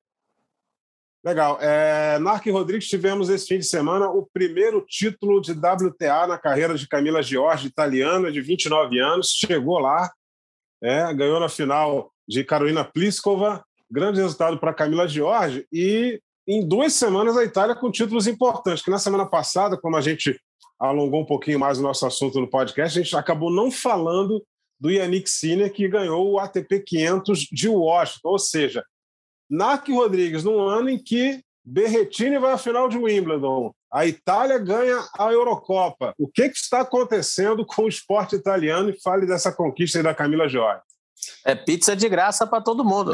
[1.25, 1.59] Legal.
[1.61, 6.77] É, Narc Rodrigues, tivemos esse fim de semana o primeiro título de WTA na carreira
[6.77, 9.31] de Camila Giorgi, italiana, de 29 anos.
[9.31, 10.13] Chegou lá,
[10.81, 13.65] é, ganhou na final de Carolina Pliskova.
[13.91, 15.67] Grande resultado para Camila Giorgi.
[15.73, 20.01] E em duas semanas a Itália com títulos importantes, que na semana passada, como a
[20.01, 20.39] gente
[20.79, 24.45] alongou um pouquinho mais o nosso assunto no podcast, a gente acabou não falando
[24.79, 28.85] do Yannick Sinner, que ganhou o ATP 500 de Washington, ou seja,
[29.49, 35.03] Narc Rodrigues, num ano em que Berretini vai à final de Wimbledon, a Itália ganha
[35.19, 36.15] a Eurocopa.
[36.19, 38.91] O que, que está acontecendo com o esporte italiano?
[38.91, 40.83] E fale dessa conquista aí da Camila Jorge.
[41.45, 43.13] É pizza de graça para todo mundo.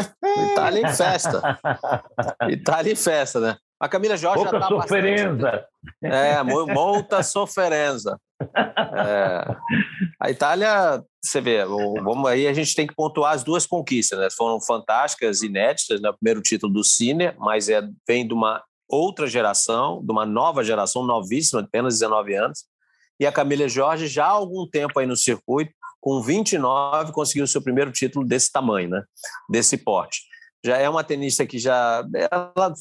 [0.52, 1.58] Itália em festa.
[2.48, 3.56] Itália em festa, né?
[3.78, 5.66] A Camila Jorge Pouca já tá sofferenza.
[6.00, 6.14] Bastante...
[6.24, 8.16] É, muita sofferenza.
[8.40, 9.56] É.
[10.20, 14.28] A Itália, você vê, vamos aí, a gente tem que pontuar as duas conquistas, né?
[14.30, 16.10] Foram fantásticas, inéditas, né?
[16.10, 20.62] O primeiro título do Cine, mas é, vem de uma outra geração, de uma nova
[20.62, 22.64] geração, novíssima, apenas 19 anos.
[23.18, 25.72] E a Camila Jorge, já há algum tempo aí no circuito,
[26.02, 29.02] com 29, conseguiu seu primeiro título desse tamanho, né?
[29.48, 30.20] Desse porte
[30.64, 32.04] já é uma tenista que já.
[32.14, 32.72] Ela,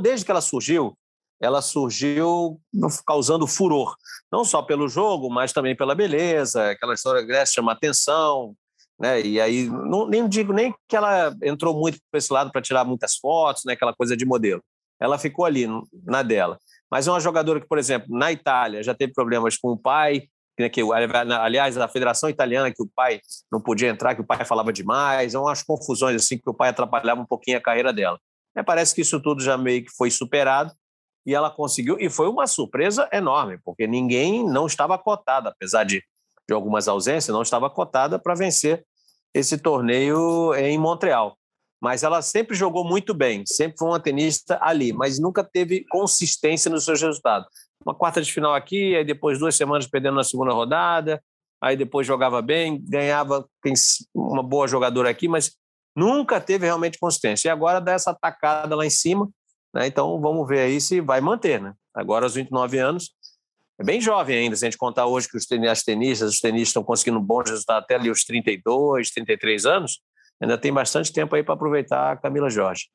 [0.00, 0.96] desde que ela surgiu,
[1.40, 2.60] ela surgiu
[3.06, 3.94] causando furor,
[4.32, 8.54] não só pelo jogo, mas também pela beleza, aquela história Grécia chama atenção,
[8.98, 9.20] né?
[9.20, 12.84] E aí não, nem digo nem que ela entrou muito para esse lado para tirar
[12.84, 13.74] muitas fotos, né?
[13.74, 14.62] Aquela coisa de modelo.
[14.98, 15.66] Ela ficou ali
[16.04, 16.58] na dela.
[16.90, 20.24] Mas é uma jogadora que, por exemplo, na Itália já teve problemas com o pai,
[20.24, 20.28] né,
[20.68, 24.72] que, aliás, a Federação Italiana, que o pai não podia entrar, que o pai falava
[24.72, 28.18] demais, são umas confusões assim que o pai atrapalhava um pouquinho a carreira dela.
[28.54, 30.72] É, parece que isso tudo já meio que foi superado
[31.24, 36.02] e ela conseguiu, e foi uma surpresa enorme, porque ninguém não estava cotada, apesar de,
[36.48, 38.84] de algumas ausências, não estava cotada para vencer
[39.32, 41.36] esse torneio em Montreal.
[41.80, 46.70] Mas ela sempre jogou muito bem, sempre foi uma tenista ali, mas nunca teve consistência
[46.70, 47.48] nos seus resultados
[47.84, 51.22] uma quarta de final aqui, aí depois duas semanas perdendo na segunda rodada,
[51.60, 53.46] aí depois jogava bem, ganhava
[54.14, 55.56] uma boa jogadora aqui, mas
[55.96, 57.48] nunca teve realmente consistência.
[57.48, 59.28] E agora dá essa atacada lá em cima,
[59.74, 59.86] né?
[59.86, 61.60] então vamos ver aí se vai manter.
[61.60, 61.74] Né?
[61.94, 63.10] Agora, aos 29 anos,
[63.78, 66.84] é bem jovem ainda, se a gente contar hoje que os tenistas, os tenistas estão
[66.84, 70.02] conseguindo bons resultados até ali os 32, 33 anos,
[70.40, 72.90] ainda tem bastante tempo aí para aproveitar a Camila Jorge.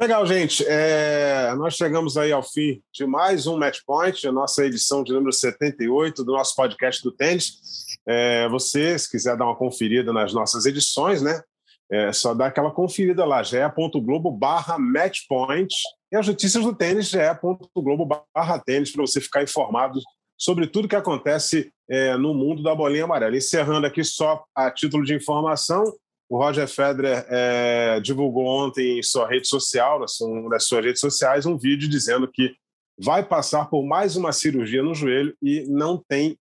[0.00, 0.64] Legal, gente.
[0.64, 5.12] É, nós chegamos aí ao fim de mais um Match Point, a nossa edição de
[5.12, 7.58] número 78 do nosso podcast do tênis.
[8.06, 11.42] É, você, se quiser dar uma conferida nas nossas edições, né?
[11.90, 15.74] É só dar aquela conferida lá, ge.globo barra matchpoint
[16.12, 19.98] e as notícias do tênis, ge.globo barra tênis, para você ficar informado
[20.38, 23.36] sobre tudo que acontece é, no mundo da bolinha amarela.
[23.36, 25.82] Encerrando aqui só a título de informação,
[26.28, 31.56] o Roger Federer é, divulgou ontem em sua rede social, nas suas redes sociais, um
[31.56, 32.54] vídeo dizendo que
[33.00, 36.38] vai passar por mais uma cirurgia no joelho e não tem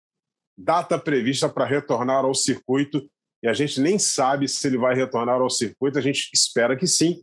[0.58, 3.06] data prevista para retornar ao circuito.
[3.42, 6.88] E a gente nem sabe se ele vai retornar ao circuito, a gente espera que
[6.88, 7.22] sim.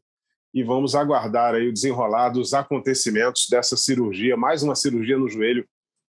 [0.53, 5.65] E vamos aguardar aí o desenrolar dos acontecimentos dessa cirurgia, mais uma cirurgia no joelho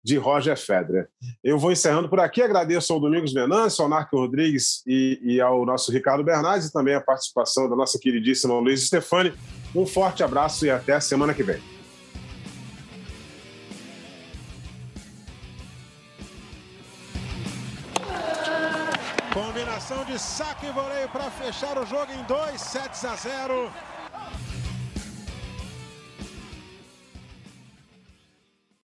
[0.04, 1.08] de Roger Federer.
[1.44, 5.66] Eu vou encerrando por aqui, agradeço ao Domingos Venâncio, ao Narco Rodrigues e, e, ao
[5.66, 9.34] nosso Ricardo Bernardes e também a participação da nossa queridíssima Luiz Stefani.
[9.76, 11.62] Um forte abraço e até a semana que vem.
[19.34, 23.72] Combinação de saque e voleio para fechar o jogo em 2 sets a 0.